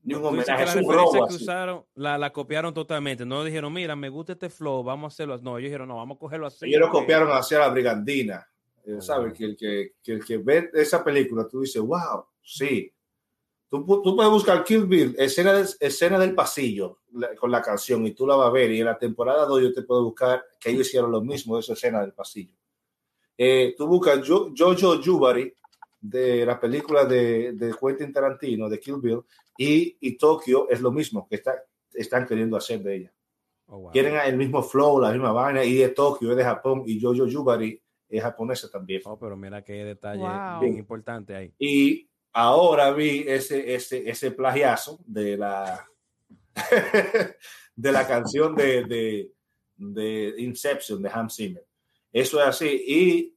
ni 0.03 0.15
un 0.15 0.25
homenaje, 0.25 0.65
es 0.65 0.77
un 0.77 0.93
robo 0.93 1.27
que 1.27 1.35
usaron 1.35 1.85
la, 1.95 2.17
la 2.17 2.33
copiaron 2.33 2.73
totalmente. 2.73 3.27
No 3.27 3.45
dijeron, 3.45 3.73
mira, 3.73 3.95
me 3.95 4.09
gusta 4.09 4.33
este 4.33 4.49
flow, 4.49 4.83
vamos 4.83 5.13
a 5.13 5.15
hacerlo. 5.15 5.35
así". 5.35 5.45
No, 5.45 5.59
ellos 5.59 5.69
dijeron, 5.69 5.89
no, 5.89 5.97
vamos 5.97 6.17
a 6.17 6.19
cogerlo 6.19 6.47
así. 6.47 6.67
Ellos 6.67 6.81
lo 6.81 6.91
copiaron 6.91 7.31
hacia 7.31 7.59
la 7.59 7.69
brigandina. 7.69 8.47
Eh, 8.85 8.95
Oh, 8.97 9.01
¿Sabes? 9.03 9.35
Que 9.35 9.45
el 9.45 9.57
que, 9.57 9.93
que 10.03 10.13
el 10.13 10.25
que 10.25 10.39
ve 10.39 10.71
esa 10.73 11.05
película, 11.05 11.47
tú 11.47 11.61
dices, 11.61 11.83
wow, 11.83 12.25
sí. 12.41 12.91
Tú, 13.71 13.85
tú 14.03 14.17
puedes 14.17 14.33
buscar 14.33 14.65
Kill 14.65 14.87
Bill, 14.87 15.15
escena, 15.19 15.53
de- 15.53 15.69
escena 15.81 16.19
del 16.19 16.35
pasillo 16.35 17.01
la- 17.13 17.35
con 17.35 17.51
la 17.51 17.61
canción 17.61 18.07
y 18.07 18.13
tú 18.13 18.27
la 18.27 18.35
vas 18.37 18.49
a 18.49 18.51
ver. 18.51 18.71
Y 18.71 18.81
en 18.81 18.87
la 18.87 18.99
temporada 18.99 19.45
2 19.45 19.61
yo 19.63 19.73
te 19.75 19.83
puedo 19.83 20.05
buscar 20.05 20.43
que 20.59 20.71
ellos 20.71 20.87
hicieron 20.87 21.11
lo 21.13 21.21
mismo 21.21 21.55
de 21.57 21.61
esa 21.61 21.75
escena 21.75 22.01
del 22.01 22.13
pasillo. 22.15 22.55
Eh, 23.37 23.75
tú 23.77 23.87
buscas 23.87 24.27
Jo- 24.27 24.53
Jojo 24.57 25.01
Yubari 25.01 25.53
de 26.01 26.47
la 26.47 26.59
película 26.59 27.05
de, 27.05 27.53
de 27.53 27.75
Quentin 27.79 28.13
Tarantino, 28.13 28.69
de 28.69 28.81
Kill 28.81 28.97
Bill, 29.01 29.21
y, 29.57 29.97
y 30.01 30.17
Tokio 30.17 30.69
es 30.71 30.81
lo 30.81 30.91
mismo 30.91 31.27
que 31.29 31.37
está, 31.37 31.63
están 31.93 32.27
queriendo 32.27 32.57
hacer 32.57 32.83
de 32.83 32.97
ella 32.97 33.13
Oh, 33.71 33.81
wow. 33.81 33.91
quieren 33.93 34.15
el 34.25 34.37
mismo 34.39 34.63
flow, 34.63 34.99
la 34.99 35.13
misma 35.13 35.31
vaina, 35.33 35.63
y 35.63 35.75
de 35.75 35.91
Tokio, 35.91 36.31
es 36.31 36.37
de 36.39 36.45
Japón, 36.45 36.85
y 36.87 36.99
Jojo 37.01 37.27
Yubari 37.27 37.79
es 38.09 38.23
japonesa 38.23 38.71
también. 38.71 39.03
Oh, 39.05 39.19
pero 39.19 39.37
mira 39.37 39.63
qué 39.63 39.85
detalle 39.85 40.23
Wow. 40.23 40.61
bien 40.63 40.79
importante 40.79 41.35
ahí. 41.37 41.53
Y 41.59 42.08
ahora 42.39 42.93
vi 42.93 43.25
ese, 43.27 43.75
ese, 43.75 44.09
ese 44.09 44.31
plagiazo 44.31 45.01
de 45.05 45.37
la, 45.37 45.89
de 47.75 47.93
la 47.93 48.07
canción 48.07 48.55
de, 48.55 48.85
de, 48.85 49.33
de 49.77 50.35
Inception 50.39 51.03
de 51.03 51.11
Hans 51.13 51.35
Zimmer. 51.35 51.67
Eso 52.13 52.41
es 52.41 52.47
así. 52.47 52.85
Y 52.87 53.37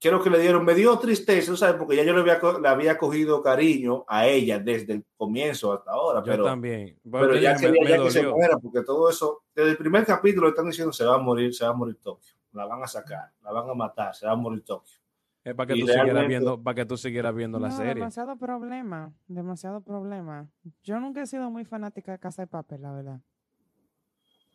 creo 0.00 0.22
que 0.22 0.30
le 0.30 0.38
dieron, 0.38 0.64
me 0.64 0.74
dio 0.74 0.98
tristeza, 0.98 1.54
¿sabes? 1.58 1.76
Porque 1.76 1.94
ya 1.94 2.04
yo 2.04 2.14
le 2.14 2.20
había, 2.20 2.40
le 2.58 2.68
había 2.68 2.96
cogido 2.96 3.42
cariño 3.42 4.06
a 4.08 4.26
ella 4.26 4.58
desde 4.58 4.94
el 4.94 5.04
comienzo 5.14 5.74
hasta 5.74 5.90
ahora, 5.90 6.20
Yo 6.20 6.32
pero, 6.32 6.44
también. 6.44 6.98
Bueno, 7.04 7.28
pero 7.28 7.38
ya 7.38 7.52
me, 7.52 7.60
quería 7.60 7.82
me 7.82 7.90
ya 7.90 8.02
que 8.02 8.10
se 8.10 8.26
muera, 8.26 8.56
porque 8.56 8.82
todo 8.82 9.10
eso, 9.10 9.42
desde 9.54 9.72
el 9.72 9.76
primer 9.76 10.06
capítulo 10.06 10.48
están 10.48 10.70
diciendo 10.70 10.90
se 10.92 11.04
va 11.04 11.16
a 11.16 11.18
morir, 11.18 11.54
se 11.54 11.66
va 11.66 11.72
a 11.72 11.74
morir 11.74 11.98
Tokio, 12.02 12.34
la 12.52 12.64
van 12.64 12.82
a 12.82 12.86
sacar, 12.86 13.30
la 13.42 13.52
van 13.52 13.68
a 13.68 13.74
matar, 13.74 14.14
se 14.14 14.24
va 14.24 14.32
a 14.32 14.36
morir 14.36 14.64
Tokio. 14.64 15.01
Es 15.44 15.54
para 15.54 15.66
que 15.74 15.80
tú 15.80 15.86
siguieras 15.88 16.28
viendo, 16.28 16.62
para 16.62 16.74
que 16.76 16.84
tú 16.86 16.96
siguieras 16.96 17.34
viendo 17.34 17.58
la 17.58 17.68
No, 17.68 17.76
serie. 17.76 17.94
demasiado 17.94 18.36
problema, 18.36 19.12
demasiado 19.26 19.80
problema. 19.80 20.48
Yo 20.84 21.00
nunca 21.00 21.22
he 21.22 21.26
sido 21.26 21.50
muy 21.50 21.64
fanática 21.64 22.12
de 22.12 22.18
Casa 22.20 22.42
de 22.42 22.46
Papel, 22.46 22.82
la 22.82 22.92
verdad. 22.92 23.20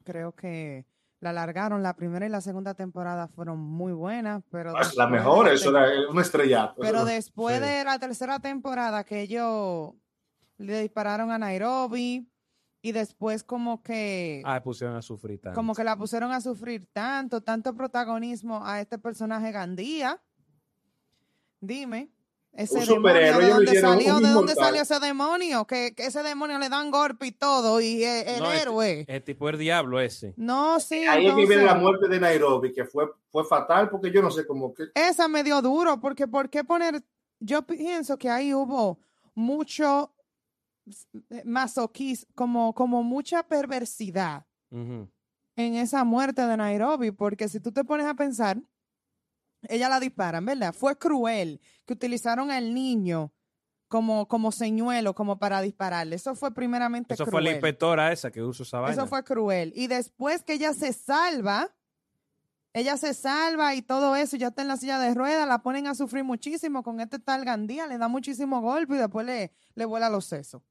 Creo 0.06 0.34
que 0.34 0.86
la 1.20 1.32
alargaron, 1.32 1.84
la 1.84 1.96
primera 1.96 2.26
y 2.26 2.30
la 2.30 2.40
segunda 2.42 2.74
temporada 2.74 3.28
fueron 3.28 3.60
muy 3.60 3.92
buenas, 3.92 4.44
pero... 4.50 4.78
Ah, 4.78 4.82
es 4.82 4.96
la 4.96 5.08
mejor, 5.08 5.48
la 5.48 5.54
eso 5.54 5.76
era 5.76 6.10
una 6.10 6.22
estrellato. 6.22 6.76
Pero 6.82 7.04
después 7.06 7.58
Sí. 7.58 7.64
de 7.66 7.84
la 7.84 8.00
tercera 8.00 8.40
temporada 8.40 9.04
que 9.04 9.22
ellos 9.22 9.94
le 10.58 10.82
dispararon 10.82 11.32
a 11.32 11.38
Nairobi, 11.38 12.32
y 12.82 12.92
después 12.94 13.44
como 13.44 13.82
que 13.84 14.42
Ah, 14.46 14.62
pusieron 14.64 14.96
a 14.96 15.02
sufrir 15.02 15.42
tanto. 15.42 15.56
como 15.56 15.74
que 15.76 15.84
la 15.84 15.98
pusieron 15.98 16.32
a 16.32 16.40
sufrir 16.40 16.88
tanto, 16.94 17.42
tanto 17.42 17.76
protagonismo 17.76 18.66
a 18.66 18.80
este 18.80 18.98
personaje 18.98 19.52
Gandía. 19.52 20.22
Dime, 21.60 22.10
ese 22.54 22.80
Un 22.80 23.04
demonio, 23.04 23.38
¿de 23.40 23.50
dónde 23.50 23.80
salió? 23.82 24.18
un 24.18 24.24
¿De 24.24 24.30
dónde 24.30 24.56
salió 24.56 24.82
ese 24.82 25.00
demonio? 25.00 25.66
Que, 25.66 25.94
que 25.96 26.06
ese 26.06 26.24
demonio 26.24 26.58
le 26.60 26.70
dan 26.70 26.90
golpe 26.92 27.28
y 27.28 27.32
todo 27.32 27.80
y 27.82 28.04
es 28.04 28.28
el 28.28 28.40
No, 28.40 28.52
este- 28.52 28.62
héroe. 28.64 29.06
El 29.08 29.24
tipo 29.24 29.50
el 29.50 29.58
diablo 29.58 30.00
ese. 30.00 30.34
No, 30.38 30.80
sí, 30.80 31.06
Ahí 31.06 31.28
es 31.28 31.34
que 31.34 31.38
viene 31.46 31.56
la 31.58 31.62
entonces, 31.74 31.82
muerte 31.82 32.08
de 32.08 32.20
Nairobi, 32.20 32.74
que 32.74 32.86
fue, 32.86 33.06
fue 33.32 33.44
fatal 33.46 33.90
porque 33.90 34.12
yo 34.12 34.22
no 34.22 34.32
sé 34.32 34.46
cómo 34.48 34.74
que... 34.74 34.86
esa 34.96 35.28
me 35.28 35.44
dio 35.44 35.62
duro 35.62 36.00
porque 36.00 36.28
¿por 36.28 36.50
qué 36.50 36.64
poner? 36.64 37.04
Yo 37.40 37.62
pienso 37.64 38.18
que 38.18 38.30
ahí 38.30 38.54
hubo 38.54 39.00
mucho 39.36 40.12
masoquismo, 41.44 42.28
como, 42.36 42.74
como 42.74 43.04
mucha 43.04 43.44
perversidad. 43.44 44.46
En 44.72 45.76
esa 45.76 46.04
muerte 46.04 46.42
de 46.46 46.58
Nairobi, 46.58 47.12
porque 47.12 47.48
si 47.50 47.60
tú 47.60 47.72
te 47.72 47.84
pones 47.84 48.06
a 48.06 48.14
pensar, 48.14 48.58
ella 49.64 49.90
la 49.90 50.00
disparan, 50.00 50.46
¿verdad? 50.46 50.74
Fue 50.74 50.98
cruel 50.98 51.60
que 51.86 51.94
utilizaron 51.94 52.52
al 52.52 52.74
niño 52.74 53.32
como, 53.88 54.28
como 54.28 54.52
señuelo, 54.52 55.16
como 55.16 55.40
para 55.40 55.62
dispararle. 55.62 56.16
Eso 56.16 56.36
fue 56.36 56.54
primeramente 56.54 57.14
Eso 57.14 57.26
fue 57.26 57.42
la 57.42 57.46
cruel. 57.46 57.56
inspectora 57.56 58.12
esa 58.12 58.32
que 58.32 58.44
usó 58.44 58.64
esa 58.64 58.80
vaina. 58.80 58.94
Eso 58.94 59.08
fue 59.08 59.24
cruel. 59.24 59.72
Y 59.76 59.88
después 59.88 60.44
que 60.44 60.54
ella 60.54 60.74
se 60.74 60.92
salva, 60.94 61.74
ella 62.74 62.98
se 62.98 63.14
salva 63.14 63.74
y 63.76 63.82
todo 63.82 64.16
eso, 64.16 64.38
ya 64.38 64.50
está 64.50 64.62
en 64.62 64.68
la 64.68 64.78
silla 64.78 65.00
de 65.00 65.14
ruedas, 65.14 65.48
la 65.48 65.64
ponen 65.64 65.88
a 65.88 65.96
sufrir 65.96 66.24
muchísimo 66.24 66.84
con 66.84 67.00
este 67.00 67.18
tal 67.18 67.46
Gandía, 67.46 67.88
le 67.88 67.98
da 67.98 68.08
muchísimo 68.08 68.62
golpe 68.62 68.96
y 68.96 68.98
después 68.98 69.26
le, 69.26 69.52
le 69.74 69.86
vuela 69.86 70.10
los 70.10 70.26
sesos. 70.26 70.62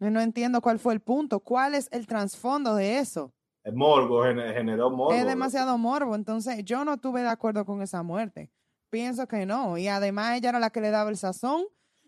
Yo 0.00 0.10
no 0.10 0.20
entiendo 0.20 0.60
cuál 0.60 0.78
fue 0.78 0.92
el 0.94 1.00
punto, 1.00 1.40
cuál 1.40 1.74
es 1.74 1.88
el 1.92 2.06
trasfondo 2.06 2.74
de 2.74 2.98
eso. 2.98 3.32
El 3.66 3.74
morbo 3.74 4.22
gener- 4.24 4.54
generó 4.54 4.90
morbo. 4.90 5.12
Es 5.12 5.26
demasiado 5.26 5.76
morbo, 5.76 6.14
entonces 6.14 6.64
yo 6.64 6.84
no 6.84 6.94
estuve 6.94 7.22
de 7.22 7.28
acuerdo 7.28 7.64
con 7.64 7.82
esa 7.82 8.02
muerte. 8.04 8.50
Pienso 8.90 9.26
que 9.26 9.44
no. 9.44 9.76
Y 9.76 9.88
además 9.88 10.36
ella 10.38 10.50
era 10.50 10.60
la 10.60 10.70
que 10.70 10.80
le 10.80 10.90
daba 10.90 11.10
el 11.10 11.16
sazón. 11.16 11.64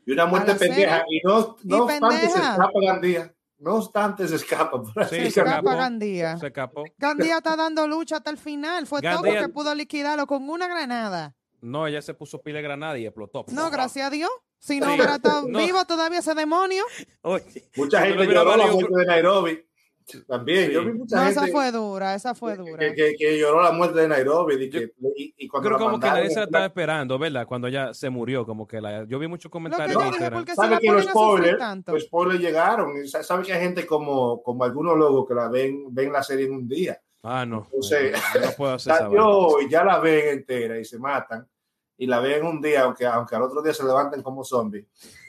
Y 0.06 0.12
una 0.12 0.26
muerte 0.26 0.54
pendeja. 0.54 1.04
Y 1.10 1.20
no, 1.26 1.56
no 1.64 1.76
Y 1.76 1.80
obstante 1.80 2.28
se 2.28 2.38
escapa 2.38 2.70
Gandía. 2.80 3.34
No 3.58 3.74
obstante 3.74 4.28
se 4.28 4.36
escapa. 4.36 4.80
Sí, 4.84 5.16
Se 5.16 5.30
se 5.32 5.40
escapa. 5.40 5.74
Gandía. 5.74 6.36
Se 6.36 6.46
escapó. 6.46 6.84
Gandía 6.96 7.38
está 7.38 7.56
dando 7.56 7.88
lucha 7.88 8.18
hasta 8.18 8.30
el 8.30 8.38
final. 8.38 8.86
Fue 8.86 9.02
todo 9.02 9.20
Gandía- 9.20 9.40
que 9.42 9.48
pudo 9.48 9.74
liquidarlo 9.74 10.28
con 10.28 10.48
una 10.48 10.68
granada. 10.68 11.34
No, 11.60 11.88
ella 11.88 12.00
se 12.00 12.14
puso 12.14 12.40
pila 12.40 12.58
de 12.58 12.62
granada 12.62 12.96
y 12.98 13.04
explotó. 13.04 13.44
No, 13.48 13.68
gracias 13.68 14.06
a 14.06 14.10
Dios. 14.10 14.30
Si 14.60 14.78
no 14.78 14.86
Sí. 14.86 14.92
hubiera 14.94 15.16
estado 15.16 15.48
No. 15.48 15.58
vivo 15.58 15.84
todavía 15.86 16.20
ese 16.20 16.34
demonio. 16.36 16.84
Oye, 17.22 17.68
Mucha 17.76 18.02
gente 18.02 18.24
no 18.26 18.32
lloró 18.32 18.56
la 18.56 18.66
muerte 18.68 18.94
de 18.96 19.06
Nairobi. 19.06 19.67
También. 20.26 20.66
Sí. 20.68 20.72
Yo 20.72 20.84
vi 20.84 20.92
mucha 20.92 21.16
No, 21.16 21.22
gente 21.24 21.40
esa 21.40 21.46
fue 21.52 21.70
dura, 21.72 22.14
esa 22.14 22.34
fue 22.34 22.56
dura. 22.56 22.78
que, 22.78 22.94
que- 22.94 23.14
que 23.18 23.38
lloró 23.38 23.62
la 23.62 23.72
muerte 23.72 24.00
de 24.00 24.08
Nairobi. 24.08 24.54
Y, 24.64 24.70
que- 24.70 24.92
y- 25.16 25.34
y 25.36 25.48
cuando 25.48 25.68
creo 25.68 25.78
la 25.78 25.84
como 25.84 25.98
que 26.00 26.06
mandaron, 26.06 26.18
nadie 26.18 26.30
se 26.30 26.40
la 26.40 26.44
estaba 26.46 26.66
esperando, 26.66 27.18
¿verdad? 27.18 27.46
Cuando 27.46 27.66
ella 27.68 27.92
se 27.94 28.08
murió, 28.10 28.46
como 28.46 28.66
que 28.66 28.80
la... 28.80 29.04
Yo 29.04 29.18
vi 29.18 29.26
muchos 29.26 29.44
Lo 29.46 29.50
que 29.50 29.52
comentarios 29.52 29.92
yo 29.94 30.00
en 30.00 30.04
dije, 30.06 30.16
Instagram. 30.16 30.38
porque 30.40 30.52
si 30.52 30.56
¿Sabe 30.56 30.70
la 30.74 30.80
que 30.80 30.90
los 30.92 31.04
spoilers, 31.04 31.58
tanto. 31.58 31.92
los 31.92 32.02
spoilers 32.04 32.40
llegaron? 32.40 33.04
Y 33.04 33.08
sa- 33.08 33.22
¿Sabe 33.22 33.44
que 33.44 33.52
hay 33.52 33.60
gente 33.60 33.86
como, 33.86 34.42
como 34.42 34.64
algunos 34.64 34.96
logos 34.96 35.26
que 35.28 35.34
la 35.34 35.48
ven, 35.48 35.86
ven 35.94 36.12
la 36.12 36.22
serie 36.22 36.46
en 36.46 36.52
un 36.54 36.68
día? 36.68 37.00
Ah, 37.22 37.44
no. 37.44 37.64
Entonces, 37.66 38.12
no, 38.34 38.40
no 38.46 38.52
puedo 38.56 38.74
hacer. 38.74 38.92
Salió 38.98 39.60
y 39.60 39.68
ya 39.68 39.84
la 39.84 39.98
ven 39.98 40.28
entera 40.38 40.78
y 40.78 40.84
se 40.84 40.98
matan. 40.98 41.46
Y 41.98 42.06
la 42.06 42.20
ven 42.20 42.46
un 42.46 42.60
día, 42.62 42.82
aunque, 42.84 43.04
aunque 43.04 43.34
al 43.34 43.42
otro 43.42 43.60
día 43.60 43.74
se 43.74 43.84
levanten 43.84 44.22
como 44.22 44.44
zombies. 44.44 44.86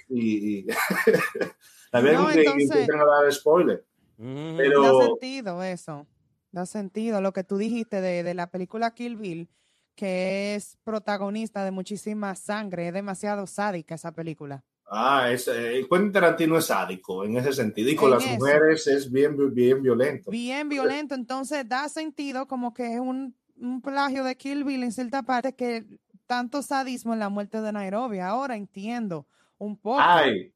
Y, 0.08 0.60
y- 0.60 0.68
la 1.92 2.02
ven 2.02 2.14
No, 2.14 2.26
un 2.28 2.32
día 2.34 2.44
y 2.44 2.46
entonces- 2.46 2.72
empiezan 2.72 3.00
a 3.02 3.06
dar 3.06 3.34
spoiler. 3.34 3.86
Mm. 4.20 4.58
Pero- 4.58 4.84
Da 5.00 5.06
sentido 5.06 5.64
eso. 5.64 6.08
Da 6.52 6.66
sentido 6.66 7.22
lo 7.22 7.32
que 7.34 7.44
tú 7.44 7.58
dijiste 7.58 8.02
de, 8.02 8.24
de 8.24 8.34
la 8.34 8.50
película 8.52 8.94
Kill 8.94 9.16
Bill, 9.16 9.50
que 9.96 10.56
es 10.56 10.78
protagonista 10.84 11.64
de 11.64 11.72
muchísima 11.72 12.36
sangre. 12.36 12.88
Es 12.88 12.94
demasiado 12.94 13.48
sádica 13.48 13.96
esa 13.96 14.12
película. 14.12 14.64
Ah, 14.92 15.30
es, 15.32 15.48
eh, 15.48 15.86
Quentin 15.90 16.12
Tarantino 16.12 16.58
es 16.58 16.66
sádico 16.66 17.24
en 17.24 17.38
ese 17.38 17.54
sentido. 17.54 17.90
Y 17.92 17.96
con 17.96 18.10
las 18.10 18.26
eso. 18.26 18.34
mujeres 18.36 18.88
es 18.88 19.12
bien, 19.12 19.38
bien 19.54 19.82
violento. 19.84 20.32
Bien 20.32 20.68
violento, 20.68 21.14
entonces 21.14 21.68
da 21.70 21.88
sentido 21.90 22.48
como 22.48 22.74
que 22.74 22.96
es 22.96 23.00
un, 23.00 23.36
un 23.58 23.82
plagio 23.82 24.24
de 24.24 24.36
Kill 24.36 24.64
Bill 24.64 24.84
en 24.84 24.92
cierta 24.92 25.22
parte 25.22 25.54
que 25.54 25.86
tanto 26.26 26.64
sadismo 26.64 27.14
en 27.14 27.20
la 27.20 27.30
muerte 27.30 27.62
de 27.62 27.72
Nairobi. 27.72 28.18
Ahora 28.20 28.56
entiendo 28.56 29.28
un 29.60 29.78
poco. 29.78 30.00
Hay, 30.02 30.54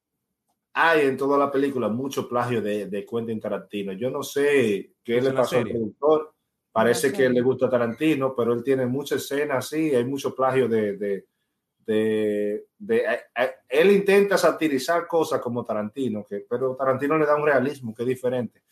hay 0.74 1.06
en 1.08 1.18
toda 1.18 1.38
la 1.38 1.52
película 1.52 1.88
mucho 1.88 2.28
plagio 2.28 2.62
de, 2.62 2.88
de 2.88 3.06
Quentin 3.06 3.40
Tarantino. 3.40 3.94
Yo 3.94 4.10
no 4.10 4.24
sé 4.24 4.94
qué 5.04 5.22
le 5.22 5.32
pasó 5.32 5.58
al 5.58 5.64
serie. 5.64 5.74
productor. 5.74 6.34
Parece 6.72 7.14
que 7.14 7.30
le 7.30 7.42
gusta 7.42 7.70
Tarantino, 7.70 8.36
pero 8.36 8.52
él 8.54 8.64
tiene 8.64 8.88
muchas 8.88 9.22
escenas 9.24 9.66
así. 9.66 9.94
Hay 9.94 10.04
mucho 10.06 10.34
plagio 10.36 10.68
de. 10.68 10.98
de, 10.98 11.26
de, 11.86 12.66
de- 12.78 12.98
eh, 12.98 13.20
eh, 13.38 13.52
él 13.70 13.92
intenta 13.92 14.38
satirizar 14.38 15.06
cosas 15.08 15.40
como 15.40 15.64
Tarantino, 15.64 16.26
que, 16.26 16.46
pero 16.50 16.76
Tarantino 16.76 17.18
le 17.18 17.26
da 17.28 17.36
un 17.36 17.46
realismo 17.46 17.94
que 17.94 18.02
es 18.04 18.10
diferente. 18.10 18.64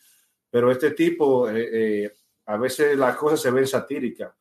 Pero 0.50 0.70
este 0.72 0.90
tipo, 0.90 1.48
eh, 1.48 1.68
eh, 2.04 2.12
a 2.46 2.56
veces 2.56 2.96
las 2.98 3.16
cosas 3.16 3.40
se 3.40 3.50
ven 3.52 3.66
satíricas. 3.66 4.32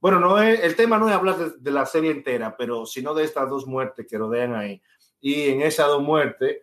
Bueno, 0.00 0.18
no 0.20 0.40
es, 0.42 0.60
el 0.60 0.74
tema 0.74 0.98
no 0.98 1.08
es 1.08 1.14
hablar 1.14 1.36
de, 1.38 1.50
de 1.58 1.70
la 1.70 1.84
serie 1.86 2.10
entera, 2.10 2.56
pero 2.56 2.86
sino 2.86 3.14
de 3.14 3.24
estas 3.24 3.48
dos 3.50 3.66
muertes 3.66 4.06
que 4.08 4.16
rodean 4.18 4.54
ahí. 4.54 4.80
Y 5.20 5.48
en 5.50 5.60
esas 5.62 5.88
dos 5.88 6.02
muertes 6.02 6.58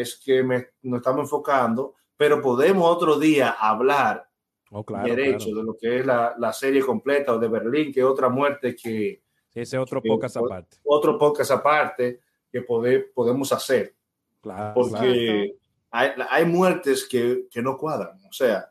es 0.00 0.16
que 0.22 0.42
me- 0.42 0.68
nos 0.82 0.98
estamos 0.98 1.22
enfocando, 1.22 1.94
pero 2.16 2.40
podemos 2.42 2.88
otro 2.90 3.18
día 3.18 3.50
hablar 3.58 4.28
Oh, 4.70 4.84
claro, 4.84 5.06
derecho 5.06 5.46
claro. 5.46 5.56
de 5.60 5.62
lo 5.64 5.76
que 5.76 5.98
es 6.00 6.06
la, 6.06 6.34
la 6.36 6.52
serie 6.52 6.82
completa 6.82 7.32
o 7.32 7.38
de 7.38 7.46
Berlín, 7.48 7.92
que 7.92 8.00
es 8.00 8.06
otra 8.06 8.28
muerte 8.28 8.74
que 8.74 9.22
ese 9.54 9.78
otro 9.78 10.02
que- 10.02 10.08
podcast 10.08 10.36
aparte. 10.36 10.78
otro 10.82 11.16
podcast 11.16 11.52
aparte 11.52 12.20
que 12.50 12.60
pode- 12.62 13.12
podemos 13.14 13.52
hacer, 13.52 13.94
Claro, 14.40 14.74
claro. 14.74 14.74
porque 14.74 15.56
hay, 15.92 16.10
hay 16.28 16.44
muertes 16.44 17.04
que, 17.06 17.46
que 17.50 17.62
no 17.62 17.76
cuadran. 17.78 18.18
O 18.28 18.32
sea, 18.32 18.68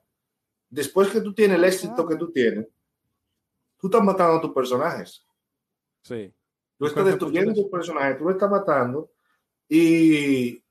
después 0.70 1.10
que 1.10 1.22
tú 1.22 1.34
tienes 1.34 1.58
el 1.58 1.64
éxito 1.64 2.06
que 2.06 2.18
tú 2.18 2.32
tienes, 2.32 2.68
tú 3.78 3.88
estás 3.88 4.04
matando 4.04 4.36
a 4.38 4.42
tus 4.42 4.52
personajes. 4.52 5.26
Sí. 6.02 6.34
Tú 6.78 6.86
¿Y 6.86 6.88
estás 6.90 7.06
destruyendo 7.06 7.54
punto 7.54 7.62
de 7.62 7.66
tu 7.66 7.72
personaje, 7.72 8.16
tú 8.16 8.24
lo 8.26 8.32
estás 8.32 8.50
matando 8.52 9.12
y 9.70 10.63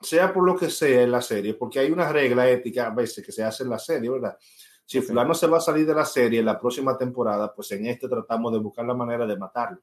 sea 0.00 0.32
por 0.32 0.44
lo 0.44 0.56
que 0.56 0.70
sea 0.70 1.02
en 1.02 1.10
la 1.10 1.22
serie, 1.22 1.54
porque 1.54 1.78
hay 1.80 1.90
una 1.90 2.10
regla 2.12 2.48
ética 2.48 2.86
a 2.86 2.90
veces 2.94 3.24
que 3.24 3.32
se 3.32 3.42
hace 3.42 3.62
en 3.64 3.70
la 3.70 3.78
serie, 3.78 4.10
¿verdad? 4.10 4.36
Si 4.84 4.98
Ok. 4.98 5.04
fulano 5.06 5.34
se 5.34 5.46
va 5.46 5.58
a 5.58 5.60
salir 5.60 5.86
de 5.86 5.94
la 5.94 6.04
serie 6.04 6.40
en 6.40 6.46
la 6.46 6.58
próxima 6.58 6.96
temporada, 6.96 7.52
pues 7.54 7.72
en 7.72 7.86
este 7.86 8.08
tratamos 8.08 8.52
de 8.52 8.58
buscar 8.58 8.84
la 8.86 8.94
manera 8.94 9.26
de 9.26 9.36
matarlo. 9.36 9.78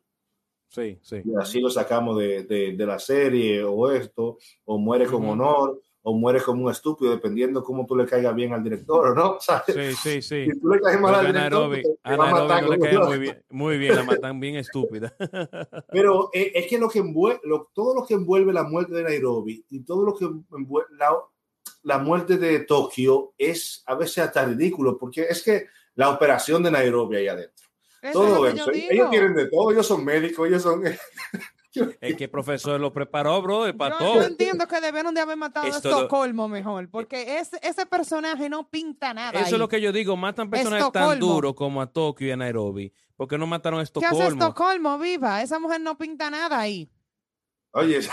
Sí, 0.70 0.98
sí. 1.01 1.17
Y 1.24 1.36
así 1.39 1.60
lo 1.60 1.70
sacamos 1.70 2.17
de, 2.17 2.43
de- 2.46 2.74
de 2.75 2.86
la 2.86 2.98
serie 3.00 3.63
o 3.63 3.91
esto, 3.91 4.38
o 4.65 4.77
muere 4.79 5.05
con 5.05 5.27
honor, 5.27 5.82
o 6.05 6.13
muere 6.13 6.41
como 6.41 6.65
un 6.65 6.72
estúpido, 6.72 7.12
dependiendo 7.12 7.63
cómo 7.63 7.86
tú 7.86 7.95
le 7.95 8.05
caigas 8.05 8.36
bien 8.36 8.51
al 8.53 8.62
director, 8.63 9.07
¿o 9.10 9.15
¿no? 9.15 9.38
¿Sabes? 9.39 9.74
Sí, 9.74 9.95
sí, 9.95 10.22
sí. 10.22 10.51
Si 10.51 10.60
tú 10.60 10.69
le 10.69 10.79
caes 10.81 11.00
mal 11.00 11.13
Porque 11.13 11.19
al 11.19 11.25
a 11.25 11.33
director, 11.33 11.69
pues, 11.69 11.83
te 11.83 11.98
a 12.03 12.17
va 12.17 12.27
a 12.27 12.31
matar 12.31 12.63
no 12.63 12.69
le 12.69 12.77
como 12.77 12.89
cae 12.89 13.00
muy 13.07 13.19
bien, 13.19 13.43
muy 13.50 13.77
bien, 13.77 13.95
la 13.95 14.03
matan 14.03 14.39
bien 14.39 14.55
estúpida. 14.57 15.15
Pero 15.91 16.29
eh, 16.33 16.51
es 16.55 16.67
que 16.67 16.77
lo 16.77 16.89
que 16.89 17.00
envuelve, 17.00 17.39
lo- 17.43 17.69
todo 17.74 17.95
lo 17.95 18.05
que 18.05 18.13
envuelve 18.15 18.51
la 18.53 18.63
muerte 18.63 18.93
de 18.93 19.03
Nairobi 19.03 19.65
y 19.69 19.79
todo 19.83 20.03
lo 20.05 20.13
que 20.13 20.25
envuelve 20.25 20.89
la, 20.98 21.15
la 21.83 21.98
muerte 22.00 22.38
de 22.38 22.60
Tokio 22.62 23.33
es 23.38 23.81
a 23.86 23.95
veces 23.95 24.19
hasta 24.19 24.43
ridículo, 24.45 24.98
porque 24.98 25.22
es 25.29 25.41
que 25.41 25.67
la 25.95 26.10
operación 26.10 26.63
de 26.63 26.72
Nairobi 26.72 27.15
ahí 27.17 27.27
adentro, 27.29 27.65
Eso 28.01 28.07
es 28.07 28.13
todo 28.13 28.43
que 28.43 28.50
eso, 28.50 28.72
ellos 28.72 29.10
tienen 29.10 29.36
de 29.36 29.48
todo, 29.48 29.72
ellos 29.72 29.88
son 29.88 30.03
médicos, 30.03 30.48
ellos 30.50 30.62
son... 30.62 30.83
Es 32.01 32.15
que 32.15 32.25
el 32.25 32.29
profesor 32.29 32.79
lo 32.79 32.93
preparó, 32.93 33.41
bro, 33.41 33.75
para 33.77 33.97
todo. 33.97 34.15
yo 34.15 34.21
entiendo 34.23 34.67
que 34.67 34.79
debieron 34.81 35.13
de 35.13 35.21
haber 35.21 35.37
matado 35.37 35.65
a 35.65 35.69
Esto 35.69 35.89
Estocolmo 35.89 36.47
mejor, 36.47 36.89
porque 36.89 37.39
ese, 37.39 37.59
ese 37.63 37.85
personaje 37.85 38.49
no 38.49 38.69
pinta 38.69 39.13
nada. 39.13 39.31
Eso 39.31 39.45
ahí. 39.47 39.53
es 39.53 39.59
lo 39.59 39.67
que 39.67 39.81
yo 39.81 39.91
digo, 39.91 40.15
matan 40.15 40.49
personajes 40.49 40.91
tan 40.91 41.03
Estocolmo. 41.03 41.33
duros 41.33 41.53
como 41.55 41.81
a 41.81 41.87
Tokio 41.87 42.27
y 42.27 42.31
a 42.31 42.37
Nairobi. 42.37 42.93
¿Por 43.15 43.27
qué 43.27 43.37
no 43.37 43.47
mataron 43.47 43.79
a 43.79 43.83
¿Qué 43.85 44.05
hace 44.05 44.05
Estocolmo? 44.17 44.41
Estocolmo, 44.43 44.99
viva? 44.99 45.41
Esa 45.41 45.59
mujer 45.59 45.81
no 45.81 45.97
pinta 45.97 46.29
nada 46.29 46.59
ahí. 46.59 46.89
Oye, 47.71 47.99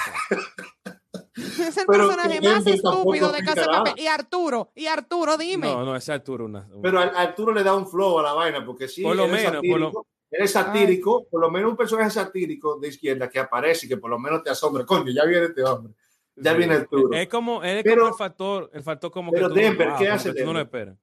Es 1.37 1.77
el 1.77 1.87
Pero 1.87 2.09
personaje 2.09 2.41
más 2.41 2.67
estúpido 2.67 3.31
de 3.33 3.39
pinta 3.39 3.55
nada. 3.55 3.85
papel. 3.85 3.95
Y 4.03 4.07
Arturo, 4.07 4.73
y 4.75 4.87
Arturo, 4.87 5.37
dime. 5.37 5.69
No, 5.69 5.85
no, 5.85 5.97
esa 5.97 6.15
altura 6.15 6.45
una. 6.45 6.69
pero 6.83 6.99
a 7.01 7.05
Arturo 7.05 7.53
le 7.53 7.63
da 7.63 7.75
un 7.75 7.87
flow 7.89 8.19
a 8.19 8.23
la 8.23 8.33
vaina, 8.33 8.65
porque 8.65 8.89
sí, 8.89 9.03
Por 9.03 9.17
lo 9.17 9.25
es 9.27 9.31
menos, 9.33 9.63
por 9.69 9.81
lo- 9.81 10.07
él 10.31 10.43
es 10.45 10.51
satírico, 10.53 11.27
por 11.29 11.41
lo 11.41 11.51
menos 11.51 11.71
un 11.73 11.77
personaje 11.77 12.11
satírico 12.11 12.79
de 12.79 12.89
izquierda 12.89 13.29
que 13.29 13.39
aparece 13.41 13.87
y 13.87 13.89
que 13.89 13.97
por 13.97 14.11
lo 14.11 14.19
menos 14.19 14.43
te 14.43 14.51
asombra, 14.51 14.85
coño, 14.87 15.11
ya 15.13 15.25
viene 15.25 15.47
este 15.47 15.65
hombre, 15.65 15.93
ya 16.37 16.53
Sí. 16.53 16.59
viene 16.59 16.75
Arturo. 16.75 17.17
Es 17.17 17.29
como, 17.29 17.63
es 17.65 17.83
Pero- 17.83 18.03
como 18.03 18.09
el 18.09 18.19
factor, 18.19 18.71
el 18.73 18.83
factor 18.83 19.11
como 19.11 19.33
pero 19.33 19.49
que 19.49 19.55
tú, 19.55 19.61
Denver, 19.61 19.89
wow, 19.91 19.99
¿qué 19.99 20.09
hace 20.09 20.33
que 20.33 20.41
tú 20.41 20.47
no 20.47 20.53
lo 20.53 20.59
Denver? 20.61 20.67
esperas. 20.93 20.99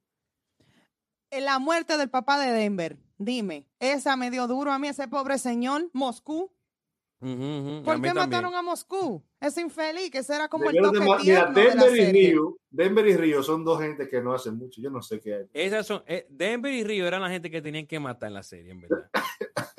La 1.46 1.60
muerte 1.60 1.98
del 1.98 2.10
papá 2.10 2.40
de 2.40 2.52
Denver. 2.54 2.98
Dime, 3.18 3.66
esa 3.80 4.16
me 4.16 4.30
dio 4.32 4.48
duro 4.48 4.72
a 4.72 4.80
mí, 4.80 4.88
ese 4.88 5.08
pobre 5.08 5.38
señor, 5.40 5.90
Moscú. 5.92 6.52
¿Por 7.20 7.30
qué 7.30 7.84
también. 7.84 8.16
mataron 8.16 8.54
a 8.54 8.62
Moscú? 8.62 9.24
Ese 9.40 9.62
infeliz, 9.62 10.12
que 10.12 10.20
ese 10.20 10.36
era 10.36 10.48
como 10.48 10.70
el 10.70 10.76
de 10.76 10.82
toque 10.82 11.00
mira, 11.00 11.18
tierno 11.18 11.54
de 11.54 11.64
la 11.64 11.70
Denver 11.70 11.92
y 11.94 12.06
serie. 12.06 12.30
Río, 12.32 12.58
Denver 12.70 13.08
y 13.08 13.18
Río 13.18 13.44
son 13.44 13.64
dos 13.64 13.82
gente 13.82 14.08
que 14.08 14.22
no 14.22 14.34
hacen 14.34 14.56
mucho. 14.56 14.82
Yo 14.82 14.90
no 14.90 15.02
sé 15.02 15.20
qué 15.20 15.34
hay. 15.34 15.46
Esas 15.54 15.88
son, 15.88 16.04
eh, 16.06 16.28
Denver 16.30 16.72
y 16.72 16.84
Río 16.84 17.08
eran 17.08 17.22
la 17.22 17.30
gente 17.30 17.50
que 17.50 17.62
tenían 17.62 17.88
que 17.88 18.00
matar 18.00 18.28
en 18.28 18.34
la 18.36 18.44
serie, 18.44 18.72
en 18.72 18.82
verdad. 18.82 19.10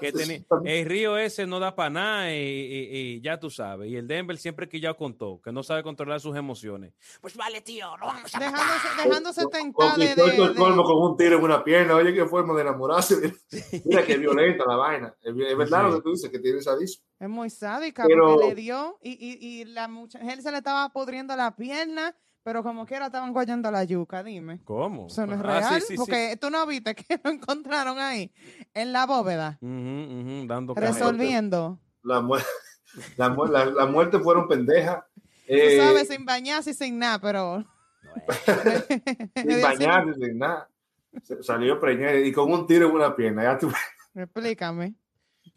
Que 0.00 0.80
el 0.80 0.86
Río 0.86 1.18
ese 1.18 1.46
no 1.46 1.60
da 1.60 1.74
para 1.74 1.90
nada 1.90 2.32
y, 2.34 2.38
y- 2.38 2.88
y 3.16 3.20
ya 3.20 3.38
tú 3.38 3.50
sabes. 3.50 3.90
Y 3.90 3.96
el 3.96 4.06
Denver 4.08 4.36
siempre 4.38 4.68
que 4.68 4.80
ya 4.80 4.94
contó, 4.94 5.40
que 5.42 5.52
no 5.52 5.62
sabe 5.62 5.82
controlar 5.82 6.18
sus 6.20 6.34
emociones. 6.36 6.94
Pues 7.20 7.36
vale, 7.36 7.60
tío, 7.60 7.96
lo 7.98 8.06
vamos 8.06 8.34
a. 8.34 8.38
Dejándose, 8.38 8.88
dejándose 9.04 9.46
tentar 9.46 9.96
de, 9.98 10.14
Conquistó 10.14 10.26
de- 10.44 10.48
de- 10.48 10.54
colmo 10.54 10.82
con 10.84 11.02
un 11.10 11.16
tiro 11.16 11.36
en 11.38 11.44
una 11.44 11.62
pierna. 11.62 11.94
Oye, 11.96 12.14
qué 12.14 12.24
forma 12.26 12.54
de 12.54 12.62
enamorarse. 12.62 13.16
Mira 13.84 14.04
qué 14.06 14.16
violenta 14.16 14.64
la 14.66 14.76
vaina. 14.76 15.14
Es, 15.22 15.34
es 15.36 15.56
verdad 15.56 15.80
Sí. 15.84 15.90
lo 15.90 15.96
que 15.96 16.02
tú 16.02 16.10
dices, 16.12 16.30
que 16.30 16.38
tiene 16.38 16.60
sadismo. 16.62 17.04
Es 17.20 17.28
muy 17.28 17.50
sádica 17.50 18.04
Pero- 18.06 18.34
porque 18.34 18.48
le 18.48 18.54
dio 18.54 18.98
y, 19.02 19.10
y, 19.12 19.60
y 19.60 19.64
la 19.66 19.88
mucha 19.88 20.18
él 20.20 20.40
se 20.42 20.50
le 20.50 20.58
estaba 20.58 20.88
pudriendo 20.92 21.36
la 21.36 21.54
pierna, 21.56 22.16
pero 22.46 22.62
como 22.62 22.86
quiera 22.86 23.06
estaban 23.06 23.32
guayando 23.32 23.68
la 23.72 23.82
yuca, 23.82 24.22
dime. 24.22 24.60
¿Cómo? 24.62 25.08
Eso 25.08 25.26
no 25.26 25.34
es 25.34 25.40
Ah, 25.40 25.42
real, 25.42 25.80
sí, 25.80 25.80
sí, 25.80 25.86
sí. 25.88 25.96
porque 25.96 26.38
tú 26.40 26.48
no 26.48 26.64
viste 26.64 26.94
que 26.94 27.18
lo 27.24 27.30
encontraron 27.32 27.98
ahí 27.98 28.30
en 28.72 28.92
la 28.92 29.04
bóveda, 29.04 29.58
dando 29.60 30.74
caja. 30.76 30.86
resolviendo. 30.86 31.80
La, 32.04 32.20
mu- 32.20 32.36
la, 33.16 33.28
mu- 33.30 33.46
la, 33.46 33.66
la 33.66 33.86
muerte 33.86 34.20
fueron 34.20 34.46
pendejas. 34.46 35.02
Tú 35.16 35.22
Eh, 35.48 35.76
sabes, 35.76 36.06
sin 36.06 36.24
bañarse 36.24 36.70
y 36.70 36.74
sin 36.74 37.00
nada, 37.00 37.18
pero... 37.20 37.64
sin 39.34 39.62
bañarse, 39.62 40.14
sin 40.14 40.38
nada. 40.38 40.68
Salió 41.40 41.80
preñada 41.80 42.14
y 42.16 42.30
con 42.30 42.52
un 42.52 42.64
tiro 42.64 42.88
en 42.88 42.94
una 42.94 43.16
pierna. 43.16 43.42
Ya 43.42 43.58
tú- 43.58 43.72
Explícame. 44.14 44.94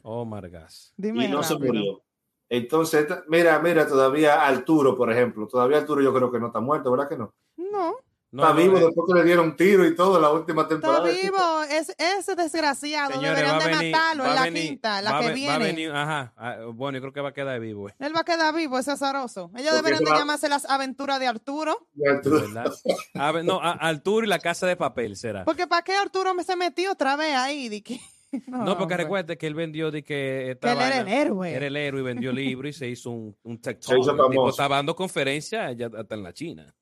Oh, 0.01 0.25
Margas. 0.25 0.91
Dime 0.97 1.25
y 1.25 1.27
no 1.27 1.43
se 1.43 1.53
murió. 1.55 2.01
Entonces, 2.49 3.07
mira, 3.27 3.59
mira, 3.59 3.87
todavía 3.87 4.45
Arturo, 4.45 4.95
por 4.95 5.11
ejemplo, 5.11 5.47
todavía 5.47 5.77
Arturo 5.77 6.01
yo 6.01 6.13
creo 6.13 6.31
que 6.31 6.39
no 6.39 6.47
está 6.47 6.59
muerto, 6.59 6.91
¿verdad 6.91 7.07
que 7.07 7.17
no? 7.17 7.33
No, 7.57 7.95
No, 8.31 8.43
está 8.43 8.53
no, 8.55 8.59
vivo 8.61 8.77
eh, 8.77 8.85
después 8.85 9.05
que 9.07 9.13
le 9.19 9.23
dieron 9.23 9.55
tiro 9.55 9.85
y 9.85 9.95
todo 9.95 10.15
en 10.15 10.21
la 10.23 10.31
última 10.31 10.63
está 10.63 10.75
temporada. 10.75 11.03
vivo. 11.09 11.37
Es, 11.69 11.93
ese 11.97 12.35
desgraciado 12.35 13.11
señores, 13.13 13.35
deberían 13.37 13.59
de 13.59 13.65
venir- 13.65 13.91
matarlo 13.91 14.25
en 14.25 14.35
la 14.35 14.41
venir- 14.43 14.67
quinta, 14.67 15.01
la 15.03 15.11
va 15.13 15.19
que 15.19 15.25
ve- 15.27 15.31
va 15.47 15.53
a 15.53 15.57
viene. 15.59 15.65
venir- 15.73 15.91
ajá. 15.91 16.33
ah, 16.37 16.57
Bueno, 16.73 16.97
yo 16.97 17.01
creo 17.01 17.13
que 17.13 17.21
va 17.21 17.29
a 17.29 17.33
quedar 17.33 17.59
vivo. 17.59 17.89
eh, 17.89 17.93
Él 17.99 18.15
va 18.15 18.21
a 18.21 18.23
quedar 18.23 18.53
vivo, 18.55 18.77
ese 18.79 18.91
azaroso. 18.91 19.51
Ellos 19.55 19.71
Porque 19.71 19.75
deberían 19.91 20.03
de 20.03 20.11
llamarse 20.19 20.49
las 20.49 20.65
aventuras 20.69 21.19
de 21.19 21.27
Arturo. 21.27 21.87
Y 21.95 22.07
Arturo- 22.07 22.41
¿verdad? 22.41 22.73
A 23.15 23.31
no, 23.43 23.59
a- 23.61 23.71
Arturo 23.73 24.25
y 24.25 24.29
la 24.29 24.39
casa 24.39 24.65
de 24.67 24.75
papel 24.75 25.15
será. 25.15 25.43
Porque 25.45 25.67
¿para 25.67 25.83
qué 25.83 25.93
Arturo 25.95 26.33
me 26.33 26.43
se 26.43 26.55
metió 26.55 26.91
otra 26.93 27.15
vez 27.15 27.35
ahí? 27.35 27.69
Di 27.69 27.81
que- 27.81 27.99
No, 28.47 28.77
porque 28.77 28.93
hombre. 28.93 28.97
recuerde 28.97 29.37
que 29.37 29.47
él 29.47 29.55
vendió 29.55 29.89
de 29.91 30.03
que 30.03 30.09
que 30.09 30.51
esta 30.51 30.73
él 30.73 30.79
era 30.79 30.99
el 31.01 31.07
héroe. 31.07 31.51
Era 31.53 31.67
el 31.67 31.75
héroe 31.75 32.01
y 32.01 32.03
vendió 32.03 32.31
libros 32.31 32.69
y 32.69 32.73
se 32.79 32.87
hizo 32.89 33.09
un, 33.11 33.35
un 33.43 33.59
famoso. 33.59 34.49
estaba 34.49 34.75
dando 34.77 34.95
conferencias 34.95 35.75
ya 35.75 35.87
hasta 35.87 36.15
en 36.15 36.23
la 36.23 36.33
China. 36.33 36.75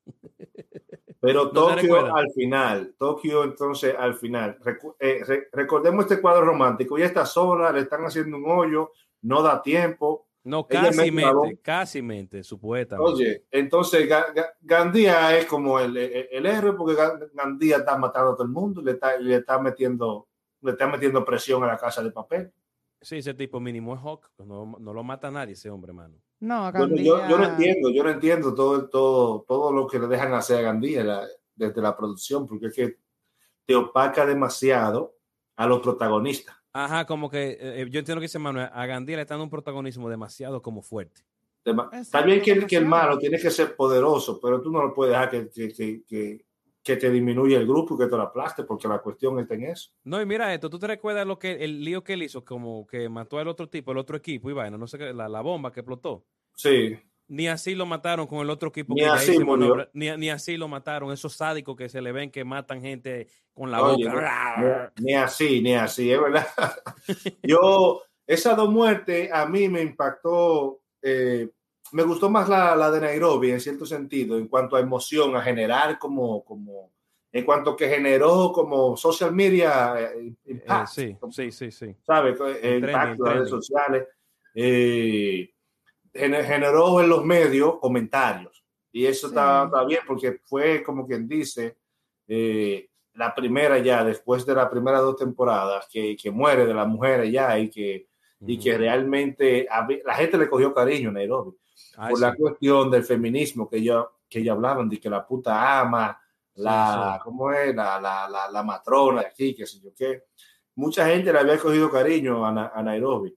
Pero 1.20 1.44
¿No 1.46 1.50
Tokio 1.50 2.14
al 2.14 2.30
final, 2.30 2.94
Tokio 2.96 3.42
entonces 3.44 3.94
al 3.98 4.14
final, 4.14 4.56
recu- 4.60 4.94
eh, 5.00 5.20
re- 5.26 5.48
recordemos 5.52 6.04
este 6.04 6.20
cuadro 6.20 6.44
romántico, 6.44 6.96
y 6.96 7.02
está 7.02 7.26
sola, 7.26 7.72
le 7.72 7.80
están 7.80 8.04
haciendo 8.04 8.36
un 8.36 8.48
hoyo, 8.48 8.92
no 9.22 9.42
da 9.42 9.60
tiempo. 9.60 10.28
No, 10.44 10.64
casi 10.66 11.10
mente, 11.10 11.58
casi 11.60 12.02
mente, 12.02 12.44
supuestamente. 12.44 13.12
Oye, 13.12 13.44
entonces 13.50 14.08
Ga- 14.08 14.32
Ga- 14.32 14.52
Gandía 14.60 15.36
es 15.36 15.46
como 15.46 15.80
el, 15.80 15.96
el- 15.96 16.28
el 16.30 16.46
héroe 16.46 16.74
porque 16.74 16.94
Ga- 16.94 17.30
Gandía 17.34 17.78
está 17.78 17.98
matando 17.98 18.30
a 18.30 18.34
todo 18.34 18.44
el 18.44 18.52
mundo, 18.52 18.80
y 18.80 18.84
le 18.84 18.92
está, 18.92 19.16
y 19.20 19.24
le 19.24 19.34
está 19.36 19.58
metiendo, 19.58 20.27
le 20.60 20.72
está 20.72 20.86
metiendo 20.86 21.24
presión 21.24 21.62
a 21.64 21.66
la 21.66 21.76
casa 21.78 22.02
de 22.02 22.10
papel. 22.10 22.52
Sí, 23.00 23.18
ese 23.18 23.34
tipo 23.34 23.60
mínimo 23.60 23.94
es 23.94 24.00
Hawk. 24.02 24.28
No, 24.38 24.76
no 24.78 24.92
lo 24.92 25.04
mata 25.04 25.30
nadie 25.30 25.52
ese 25.54 25.70
hombre, 25.70 25.92
mano. 25.92 26.16
No, 26.40 26.70
Bueno, 26.72 26.96
yo, 26.96 27.18
yo 27.28 27.36
no 27.38 27.44
Gandía- 27.46 27.48
entiendo, 27.72 27.90
yo 27.90 28.04
no 28.04 28.10
entiendo 28.10 28.54
todo, 28.54 28.88
todo, 28.88 29.44
todo 29.46 29.72
lo 29.72 29.86
que 29.86 29.98
le 29.98 30.06
dejan 30.06 30.32
hacer 30.34 30.58
a 30.58 30.62
Gandía 30.62 31.04
la- 31.04 31.26
desde 31.54 31.80
la 31.80 31.96
producción, 31.96 32.46
porque 32.46 32.66
es 32.66 32.74
que 32.74 32.96
te 33.66 33.74
opaca 33.74 34.24
demasiado 34.24 35.16
a 35.56 35.66
los 35.66 35.80
protagonistas. 35.80 36.56
Ajá, 36.72 37.04
como 37.06 37.28
que 37.28 37.58
eh, 37.60 37.86
yo 37.90 37.98
entiendo 37.98 38.20
que 38.20 38.26
dice 38.26 38.38
Manuel, 38.38 38.68
a 38.72 38.86
Gandhi 38.86 39.16
le 39.16 39.22
está 39.22 39.34
dando 39.34 39.44
un 39.44 39.50
protagonismo 39.50 40.08
demasiado 40.08 40.62
como 40.62 40.82
fuerte. 40.82 41.22
Dema- 41.64 41.90
Está 41.92 42.22
bien 42.22 42.40
que, 42.40 42.52
el- 42.52 42.66
que 42.66 42.76
el 42.76 42.84
demasiado. 42.84 43.08
malo 43.08 43.18
tiene 43.18 43.38
que 43.38 43.50
ser 43.50 43.74
poderoso, 43.74 44.40
pero 44.40 44.60
tú 44.62 44.70
no 44.70 44.80
lo 44.82 44.94
puedes 44.94 45.12
dejar 45.12 45.30
que, 45.30 45.48
que, 45.50 46.02
que, 46.04 46.46
que, 46.82 46.96
te 46.96 47.10
disminuya 47.10 47.58
el 47.58 47.66
grupo 47.66 47.94
y 47.94 47.98
que 47.98 48.06
te 48.06 48.16
lo 48.16 48.22
aplaste, 48.22 48.64
porque 48.64 48.88
la 48.88 48.98
cuestión 49.00 49.38
está 49.38 49.54
en 49.54 49.64
eso. 49.64 49.90
No, 50.04 50.20
y 50.20 50.26
mira 50.26 50.52
esto, 50.54 50.70
¿tú 50.70 50.78
te 50.78 50.86
recuerdas 50.86 51.26
lo 51.26 51.38
que 51.38 51.52
el 51.64 51.84
lío 51.84 52.02
que 52.02 52.14
él 52.14 52.22
hizo? 52.22 52.44
Como 52.44 52.86
que 52.86 53.08
mató 53.08 53.38
al 53.38 53.48
otro 53.48 53.68
tipo, 53.68 53.92
el 53.92 53.98
otro 53.98 54.16
equipo 54.16 54.48
y 54.50 54.54
vaina, 54.54 54.78
no 54.78 54.86
sé 54.86 54.98
qué, 54.98 55.12
la, 55.12 55.28
la 55.28 55.40
bomba 55.42 55.72
que 55.72 55.80
explotó. 55.80 56.24
Sí, 56.54 56.98
Ni 57.28 57.46
así 57.46 57.74
lo 57.74 57.84
mataron 57.86 58.26
con 58.26 58.38
el 58.40 58.48
otro 58.50 58.70
equipo 58.70 58.94
Ni 58.94 59.02
que 59.02 59.06
así 59.06 59.38
murió. 59.38 59.88
ni, 59.92 60.10
ni 60.16 60.30
así 60.30 60.56
lo 60.56 60.66
mataron. 60.66 61.12
Esos 61.12 61.34
sádicos 61.34 61.76
que 61.76 61.88
se 61.88 62.00
le 62.00 62.10
ven 62.10 62.30
que 62.30 62.42
matan 62.44 62.80
gente 62.80 63.28
con 63.52 63.70
la 63.70 63.82
Oye, 63.82 64.08
boca. 64.08 64.92
ni, 64.96 65.04
ni 65.04 65.14
así, 65.14 65.60
ni 65.60 65.74
así, 65.74 66.10
es 66.10 66.20
verdad. 66.20 66.46
Yo, 67.42 68.02
esas 68.26 68.56
dos 68.56 68.70
muertes 68.70 69.30
a 69.32 69.46
mí 69.46 69.68
me 69.68 69.82
impactó, 69.82 70.80
eh, 71.02 71.50
me 71.92 72.02
gustó 72.02 72.28
más 72.30 72.48
la, 72.48 72.74
la 72.76 72.90
de 72.90 73.00
Nairobi 73.00 73.50
en 73.50 73.60
cierto 73.60 73.84
sentido, 73.86 74.36
en 74.36 74.48
cuanto 74.48 74.76
a 74.76 74.80
emoción, 74.80 75.34
a 75.36 75.42
generar 75.42 75.98
como, 75.98 76.44
como 76.44 76.90
en 77.30 77.44
cuanto 77.44 77.76
que 77.76 77.88
generó 77.88 78.52
como 78.52 78.96
social 78.96 79.32
media 79.34 79.94
eh, 80.00 80.28
Eh, 80.28 80.34
impact, 80.52 80.88
sí, 80.88 81.16
sí, 81.30 81.50
sí, 81.52 81.70
sí. 81.70 81.94
¿sabes? 82.06 82.38
El 82.62 82.84
impacto 82.84 83.22
de 83.24 83.28
las 83.30 83.38
redes 83.38 83.50
sociales. 83.50 84.06
eh, 84.54 85.50
gener- 86.12 86.44
generó 86.44 87.00
en 87.00 87.08
los 87.08 87.24
medios 87.24 87.78
comentarios. 87.78 88.64
Y 88.90 89.06
eso 89.06 89.28
Sí. 89.28 89.32
está, 89.34 89.64
está 89.66 89.84
bien 89.84 90.00
porque 90.06 90.40
fue 90.44 90.82
como 90.82 91.06
quien 91.06 91.28
dice, 91.28 91.76
eh, 92.26 92.88
la 93.14 93.34
primera 93.34 93.78
ya, 93.78 94.02
después 94.04 94.44
de 94.46 94.54
las 94.54 94.68
primeras 94.68 95.02
dos 95.02 95.16
temporadas, 95.16 95.86
que, 95.92 96.16
que 96.16 96.30
muere 96.30 96.66
de 96.66 96.74
las 96.74 96.88
mujeres 96.88 97.30
ya 97.30 97.58
y 97.58 97.68
que, 97.70 98.08
y 98.46 98.58
que 98.58 98.78
realmente 98.78 99.66
había- 99.70 99.98
la 100.04 100.14
gente 100.14 100.38
le 100.38 100.48
cogió 100.48 100.72
cariño 100.72 101.10
a 101.10 101.12
Nairobi 101.12 101.52
Ay, 101.98 102.10
por 102.10 102.18
sí. 102.18 102.24
la 102.24 102.34
cuestión 102.34 102.90
del 102.90 103.04
feminismo 103.04 103.68
que 103.68 103.76
ellos 103.78 104.06
que 104.28 104.40
ellos 104.40 104.54
hablaban 104.56 104.88
de 104.88 105.00
que 105.00 105.08
la 105.08 105.26
puta 105.26 105.80
ama, 105.80 106.20
la, 106.56 107.14
sí. 107.16 107.24
¿cómo 107.24 107.50
es? 107.52 107.74
La, 107.74 107.98
la, 108.00 108.28
la, 108.28 108.50
la 108.50 108.62
matrona 108.62 109.22
aquí, 109.22 109.54
qué 109.54 109.66
sé 109.66 109.80
yo 109.80 109.90
qué. 109.96 110.24
Mucha 110.74 111.06
gente 111.08 111.32
le 111.32 111.38
había 111.38 111.58
cogido 111.58 111.90
cariño 111.90 112.44
a, 112.44 112.68
a 112.74 112.82
Nairobi, 112.82 113.34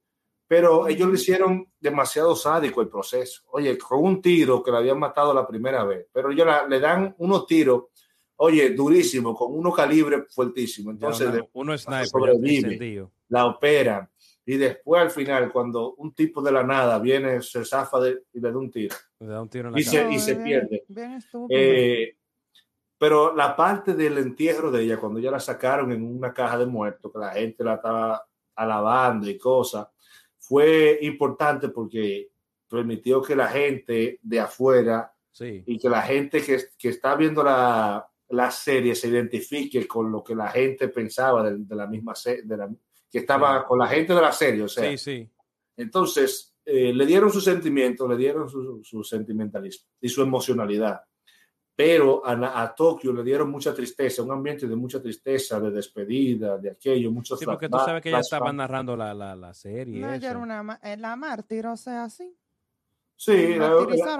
pero 0.47 0.87
ellos 0.87 1.07
lo 1.07 1.13
hicieron 1.15 1.65
demasiado 1.79 2.35
sádico 2.35 2.81
el 2.81 2.89
proceso. 2.89 3.41
Oye, 3.51 3.77
con 3.77 4.03
un 4.03 4.21
tiro 4.21 4.61
que 4.61 4.69
le 4.71 4.77
habían 4.77 4.99
matado 4.99 5.33
la 5.33 5.47
primera 5.47 5.83
vez, 5.85 6.07
pero 6.11 6.29
ellos 6.31 6.45
la- 6.45 6.67
le 6.67 6.79
dan 6.79 7.15
unos 7.19 7.45
tiros, 7.47 7.83
oye, 8.35 8.71
durísimos, 8.71 9.37
con 9.37 9.53
unos 9.57 9.73
calibres 9.75 10.23
fuertísimos. 10.35 10.93
Entonces, 10.95 11.27
una- 11.27 11.35
de- 11.37 11.49
uno 11.53 11.77
sniper, 11.77 12.07
sobrevive. 12.07 13.07
la 13.29 13.45
operan 13.45 14.09
y 14.45 14.57
después 14.57 15.01
al 15.01 15.11
final, 15.11 15.51
cuando 15.51 15.93
un 15.95 16.13
tipo 16.13 16.41
de 16.41 16.51
la 16.51 16.63
nada 16.63 16.97
viene, 16.99 17.41
se 17.41 17.63
zafa 17.63 17.99
de, 17.99 18.23
y 18.33 18.39
le 18.39 18.51
da 18.51 18.57
un 18.57 18.71
tiro. 18.71 18.95
Le 19.19 19.27
da 19.27 19.41
un 19.41 19.49
tiro 19.49 19.67
en 19.67 19.73
la 19.73 19.79
Y 19.79 19.83
se- 19.83 20.11
y 20.11 20.19
se 20.19 20.33
bien- 20.33 20.43
pierde. 20.67 20.83
bien. 20.87 21.19
Eh, 21.49 22.15
pero 22.97 23.35
la 23.35 23.55
parte 23.55 23.93
del 23.93 24.17
entierro 24.17 24.71
de 24.71 24.83
ella, 24.83 24.97
cuando 24.97 25.19
ya 25.19 25.31
la 25.31 25.39
sacaron 25.39 25.91
en 25.91 26.03
una 26.03 26.33
caja 26.33 26.57
de 26.57 26.65
muertos, 26.65 27.11
que 27.11 27.19
la 27.19 27.31
gente 27.31 27.63
la 27.63 27.75
estaba 27.75 28.25
alabando 28.55 29.29
y 29.29 29.37
cosas, 29.37 29.87
fue 30.37 30.99
importante 31.01 31.69
porque 31.69 32.29
permitió 32.67 33.21
que 33.21 33.35
la 33.35 33.47
gente 33.47 34.19
de 34.21 34.39
afuera 34.39 35.13
Sí. 35.31 35.63
y 35.65 35.79
que 35.79 35.87
la 35.89 36.01
gente 36.01 36.41
que, 36.41 36.59
que 36.77 36.89
está 36.89 37.15
viendo 37.15 37.41
la, 37.43 38.05
la 38.29 38.51
serie 38.51 38.93
se 38.95 39.07
identifique 39.07 39.87
con 39.87 40.11
lo 40.11 40.23
que 40.23 40.35
la 40.35 40.49
gente 40.49 40.89
pensaba 40.89 41.41
de, 41.49 41.57
de 41.57 41.75
la 41.75 41.87
misma 41.87 42.13
serie, 42.15 42.43
de 42.43 42.57
la, 42.57 42.69
que 43.11 43.19
estaba 43.19 43.59
Sí. 43.59 43.65
con 43.67 43.79
la 43.79 43.87
gente 43.87 44.13
de 44.15 44.21
la 44.21 44.31
serie, 44.31 44.63
o 44.63 44.67
sea, 44.69 44.89
Sí, 44.91 44.97
sí. 44.97 45.29
entonces, 45.77 46.55
eh, 46.65 46.93
le 46.93 47.05
dieron 47.05 47.31
sus 47.31 47.43
sentimientos, 47.43 48.07
le 48.09 48.15
dieron 48.17 48.49
su, 48.49 48.81
su 48.83 49.03
sentimentalismo 49.03 49.87
y 49.99 50.09
su 50.09 50.21
emocionalidad. 50.21 51.01
Pero 51.75 52.23
a, 52.25 52.35
la- 52.35 52.61
a 52.61 52.75
Tokio 52.75 53.11
le 53.13 53.23
dieron 53.23 53.49
mucha 53.49 53.73
tristeza, 53.73 54.21
un 54.21 54.31
ambiente 54.31 54.67
de 54.67 54.75
mucha 54.75 55.01
tristeza, 55.01 55.59
de 55.59 55.71
despedida, 55.71 56.57
de 56.57 56.69
aquello, 56.71 57.11
muchos 57.11 57.39
Sí, 57.39 57.45
porque 57.45 57.67
tú 57.69 57.77
sabes 57.79 58.01
que 58.03 58.09
ella 58.09 58.19
estaba 58.19 58.53
narrando 58.53 58.95
la, 58.95 59.13
la, 59.13 59.35
la 59.35 59.53
serie. 59.53 59.99
no, 59.99 60.13
ella 60.13 60.29
era 60.31 60.39
una, 60.39 60.79
eh, 60.83 60.97
la 60.97 61.15
mártir, 61.15 61.65
o 61.67 61.75
sea, 61.77 62.03
así. 62.03 62.35
Sí, 63.15 63.55
la, 63.55 63.69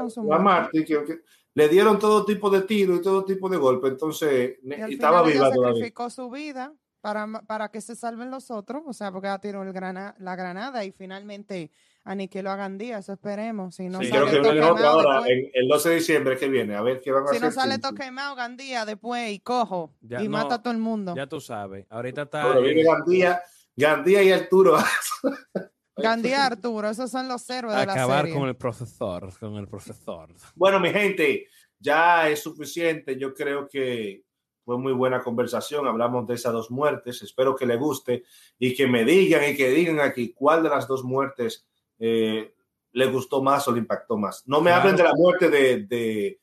su 0.09 0.21
la 0.23 0.37
muerte. 0.39 0.43
Marty, 0.43 0.85
que, 0.85 1.03
que 1.03 1.19
le 1.53 1.69
dieron 1.69 1.99
todo 1.99 2.23
tipo 2.25 2.49
de 2.49 2.61
tiros 2.61 2.99
y 2.99 3.01
todo 3.01 3.25
tipo 3.25 3.49
de 3.49 3.57
golpes, 3.57 3.91
entonces 3.91 4.57
Y 4.63 4.73
al 4.73 4.91
y 4.91 4.93
estaba 4.95 5.19
final 5.23 5.31
ella 5.31 5.33
viva 5.45 5.55
todavía. 5.55 5.73
sacrificó 5.75 6.09
su 6.09 6.29
vida 6.29 6.73
para, 7.01 7.27
para 7.47 7.69
que 7.69 7.81
se 7.81 7.95
salven 7.95 8.29
los 8.31 8.51
otros, 8.51 8.83
o 8.85 8.93
sea, 8.93 9.11
porque 9.11 9.27
ella 9.27 9.39
tiró 9.39 9.63
el 9.63 9.73
grana, 9.73 10.15
la 10.19 10.35
granada 10.35 10.85
y 10.85 10.91
finalmente 10.91 11.71
aniquiló 12.03 12.51
a 12.51 12.55
Gandía, 12.55 12.99
eso 12.99 13.13
esperemos. 13.13 13.75
Si 13.75 13.89
no 13.89 13.99
Sí, 13.99 14.05
Y 14.07 14.09
creo 14.11 14.25
sale 14.27 14.31
que 14.31 14.39
otra 14.39 14.53
quemado 14.53 14.87
ahora, 14.87 15.13
después, 15.15 15.31
en- 15.31 15.51
el 15.53 15.67
12 15.67 15.89
de 15.89 15.95
diciembre 15.95 16.37
que 16.37 16.47
viene, 16.49 16.75
a 16.75 16.81
ver 16.81 17.01
qué 17.01 17.11
van 17.11 17.23
a 17.23 17.27
si 17.27 17.37
hacer. 17.37 17.43
no 17.43 17.51
sale 17.51 17.79
quemado 17.95 18.35
Gandía 18.35 18.85
después 18.85 19.31
y 19.31 19.39
cojo 19.39 19.93
Ya, 20.01 20.21
y 20.21 20.25
no, 20.25 20.31
mata 20.37 20.55
a 20.55 20.61
todo 20.63 20.73
el 20.73 20.79
mundo. 20.79 21.13
Ya 21.15 21.27
tú 21.27 21.41
sabes. 21.41 21.85
Ahorita 21.89 22.23
está. 22.23 22.57
Viene 22.59 22.81
el- 22.81 22.87
Gandía, 22.87 23.41
Gandía 23.75 24.23
y 24.23 24.31
Arturo. 24.31 24.77
Gandhi 25.97 26.33
Arturo, 26.33 26.89
esos 26.89 27.11
son 27.11 27.27
los 27.27 27.47
héroes 27.49 27.75
de 27.77 27.85
la 27.85 27.93
Acabar 27.93 28.21
serie. 28.25 28.39
con 28.39 28.47
el 28.47 28.55
profesor, 28.55 29.37
con 29.39 29.55
el 29.57 29.67
profesor. 29.67 30.33
Bueno, 30.55 30.79
mi 30.79 30.89
gente, 30.89 31.47
ya 31.77 32.29
es 32.29 32.41
suficiente. 32.41 33.17
Yo 33.19 33.33
creo 33.33 33.67
que 33.67 34.23
fue 34.71 34.81
muy 34.81 34.93
buena 34.93 35.21
conversación. 35.21 35.87
Hablamos 35.87 36.25
de 36.27 36.35
esas 36.35 36.53
dos 36.53 36.71
muertes. 36.71 37.21
Espero 37.21 37.55
que 37.55 37.65
le 37.65 37.75
guste 37.75 38.23
y 38.57 38.73
que 38.73 38.87
me 38.87 39.03
digan 39.03 39.43
y 39.49 39.55
que 39.57 39.69
digan 39.69 39.99
aquí 39.99 40.31
cuál 40.33 40.63
de 40.63 40.69
las 40.69 40.87
dos 40.87 41.03
muertes 41.03 41.65
eh, 41.99 42.53
le 42.93 43.05
gustó 43.07 43.41
más 43.41 43.67
o 43.67 43.71
le 43.73 43.79
impactó 43.79 44.17
más. 44.17 44.43
No 44.47 44.61
me 44.61 44.69
Claro. 44.71 44.81
hablen 44.81 44.95
de 44.95 45.03
la 45.03 45.13
muerte 45.13 45.49
de, 45.49 45.83
de, 45.83 46.39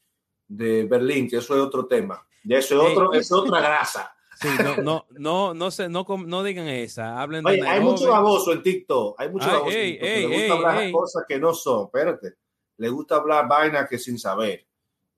de 0.46 0.84
Berlín, 0.84 1.28
que 1.28 1.36
eso 1.38 1.54
es 1.54 1.60
otro 1.62 1.86
tema. 1.86 2.26
Ya 2.44 2.58
eso 2.58 2.82
es, 2.86 2.92
otro, 2.96 3.12
es 3.14 3.32
otra 3.32 3.60
grasa. 3.60 4.14
Sí, 4.40 4.48
no, 4.62 4.76
no, 4.82 5.06
no, 5.18 5.54
no, 5.54 5.70
se, 5.70 5.88
no, 5.88 6.06
no 6.26 6.42
digan 6.44 6.68
esa. 6.68 7.20
Hablen 7.20 7.42
de 7.44 7.50
Oye, 7.52 7.60
hay 7.62 7.66
Nairobi. 7.80 7.90
mucho 7.90 8.10
baboso 8.10 8.52
en 8.52 8.62
TikTok. 8.62 9.20
Hay 9.20 9.30
mucho 9.30 9.46
Ay, 9.48 9.52
baboso 9.52 9.76
ey, 9.76 9.90
en 9.90 9.98
TikTok. 10.00 10.08
ey, 10.08 10.20
le 10.20 10.28
gusta 10.28 10.44
ey, 10.44 10.50
hablar 10.52 10.92
cosas 10.92 11.24
que 11.26 11.38
no 11.40 11.54
son. 11.54 11.84
Espérate. 11.86 12.34
Le 12.76 12.88
gusta 12.90 13.16
hablar 13.16 13.48
vainas 13.48 13.88
que 13.88 13.98
sin 13.98 14.18
saber. 14.18 14.66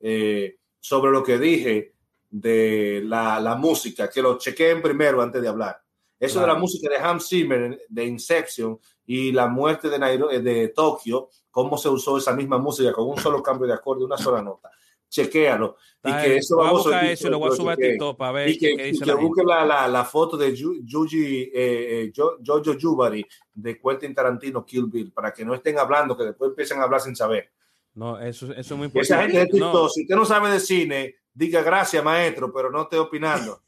Eh, 0.00 0.56
sobre 0.80 1.10
lo 1.12 1.22
que 1.22 1.38
dije 1.38 1.92
de 2.30 3.02
la, 3.04 3.40
la 3.40 3.56
música, 3.56 4.08
que 4.08 4.22
lo 4.22 4.38
chequeen 4.38 4.80
primero 4.80 5.20
antes 5.20 5.42
de 5.42 5.48
hablar. 5.48 5.80
Eso 6.18 6.38
de 6.38 6.44
Claro. 6.44 6.54
la 6.54 6.60
música 6.60 6.88
de 6.88 6.96
Hans 6.96 7.28
Zimmer, 7.28 7.82
de 7.88 8.04
Inception 8.04 8.78
y 9.06 9.32
la 9.32 9.48
muerte 9.48 9.88
de, 9.88 9.98
Nairo- 9.98 10.30
eh, 10.30 10.40
de 10.40 10.68
Tokio, 10.68 11.28
cómo 11.50 11.76
se 11.76 11.88
usó 11.88 12.18
esa 12.18 12.34
misma 12.34 12.58
música 12.58 12.92
con 12.92 13.08
un 13.08 13.18
solo 13.18 13.42
cambio 13.42 13.66
de 13.66 13.74
acorde, 13.74 14.04
una 14.04 14.16
sola 14.18 14.40
nota. 14.42 14.70
Chequéalo. 15.08 15.76
Y 16.04 16.12
que 16.12 16.36
eso 16.36 16.56
Voy 16.56 16.68
a 16.68 16.70
buscar 16.70 17.04
eso 17.06 17.28
lo 17.28 17.38
voy 17.40 17.50
a 17.52 17.56
subir 17.56 17.70
a 17.72 17.76
TikTok 17.76 18.16
para 18.16 18.32
ver 18.32 18.48
y 18.50 18.58
que, 18.58 18.76
qué 18.76 18.88
y 18.90 18.98
que 18.98 19.04
la 19.06 19.16
busque 19.16 19.42
la, 19.44 19.64
la, 19.64 19.88
la 19.88 20.04
foto 20.04 20.36
de 20.36 20.54
Yu- 20.54 20.80
Yuji 20.84 21.50
eh, 21.52 21.52
eh, 21.52 22.12
Jojo 22.14 22.74
Yubari 22.74 23.26
de 23.52 23.78
Quentin 23.80 24.14
Tarantino 24.14 24.64
Kill 24.64 24.86
Bill 24.86 25.12
para 25.12 25.32
que 25.32 25.44
no 25.44 25.52
estén 25.52 25.78
hablando, 25.78 26.16
que 26.16 26.24
después 26.24 26.50
empiecen 26.50 26.78
a 26.78 26.84
hablar 26.84 27.00
sin 27.00 27.16
saber. 27.16 27.50
No, 27.94 28.20
eso, 28.20 28.52
eso 28.52 28.60
es 28.60 28.70
muy 28.78 28.88
Y 28.94 28.98
esa 29.00 29.14
importante. 29.24 29.32
gente 29.32 29.38
de 29.38 29.46
TikTok, 29.46 29.74
No, 29.74 29.88
si 29.88 30.02
usted 30.02 30.14
no 30.14 30.24
sabe 30.24 30.50
de 30.52 30.60
cine, 30.60 31.16
diga 31.34 31.62
gracias, 31.62 32.02
maestro, 32.04 32.52
pero 32.52 32.70
no 32.70 32.82
esté 32.82 32.98
opinando. 32.98 33.62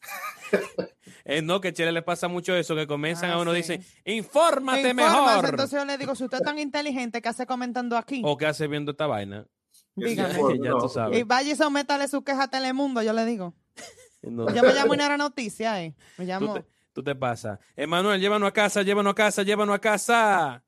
eh, 1.24 1.42
no, 1.42 1.60
que 1.60 1.68
a 1.68 1.72
Chile 1.72 1.92
le 1.92 2.02
pasa 2.02 2.28
mucho 2.28 2.54
eso, 2.56 2.74
que 2.74 2.86
comienzan 2.86 3.30
Ah, 3.30 3.34
a 3.34 3.38
uno 3.40 3.50
sí. 3.52 3.56
dicen, 3.58 3.84
infórmate 4.04 4.94
mejor. 4.94 5.44
Entonces 5.44 5.78
yo 5.78 5.84
le 5.84 5.98
digo, 5.98 6.14
si 6.14 6.24
usted 6.24 6.38
es 6.38 6.44
tan 6.44 6.58
inteligente, 6.58 7.20
¿qué 7.20 7.28
hace 7.28 7.46
comentando 7.46 7.96
aquí? 7.96 8.22
O 8.24 8.36
qué 8.36 8.46
hace 8.46 8.66
viendo 8.66 8.92
esta 8.92 9.06
vaina. 9.06 9.46
Dígame. 9.94 10.30
Informe, 10.34 10.58
Ya 10.64 10.70
no. 10.70 10.78
tú 10.78 10.88
sabes. 10.88 11.18
Y 11.18 11.22
vaya 11.24 11.52
y 11.52 11.56
sométale 11.56 12.08
su 12.08 12.22
queja 12.22 12.44
a 12.44 12.48
Telemundo, 12.48 13.02
yo 13.02 13.12
le 13.12 13.24
digo. 13.24 13.54
No. 14.20 14.52
Yo 14.52 14.62
me 14.64 14.74
llamo 14.74 14.94
Inara 14.94 15.16
Noticia, 15.16 15.80
eh. 15.80 15.94
Me 16.16 16.24
Tú 16.24 16.28
llamo. 16.28 16.54
te, 16.54 16.64
tú 16.92 17.04
te 17.04 17.14
pasas. 17.14 17.56
Emanuel, 17.76 18.20
llévanos 18.20 18.48
a 18.48 18.52
casa, 18.52 18.82
llévanos 18.82 19.12
a 19.12 19.14
casa, 19.14 19.44
llévanos 19.44 19.76
a 19.76 19.78
casa. 19.78 20.64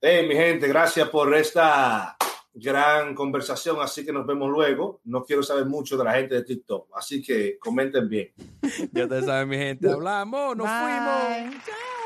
Hey, 0.00 0.26
mi 0.26 0.34
gente, 0.34 0.66
gracias 0.66 1.08
por 1.08 1.32
esta 1.32 2.16
gran 2.58 3.14
conversación. 3.14 3.76
Así 3.80 4.04
que 4.04 4.12
nos 4.12 4.26
vemos 4.26 4.50
luego. 4.50 5.00
No 5.04 5.24
quiero 5.24 5.42
saber 5.42 5.66
mucho 5.66 5.96
de 5.96 6.04
la 6.04 6.14
gente 6.14 6.34
de 6.34 6.44
TikTok, 6.44 6.88
así 6.94 7.22
que 7.22 7.58
comenten 7.58 8.08
bien. 8.08 8.32
Ya 8.92 9.04
ustedes 9.04 9.26
saben, 9.26 9.48
mi 9.48 9.56
gente. 9.56 9.90
Hablamos, 9.90 10.56
nos 10.56 10.66
Bye. 10.66 11.50
fuimos. 11.50 11.97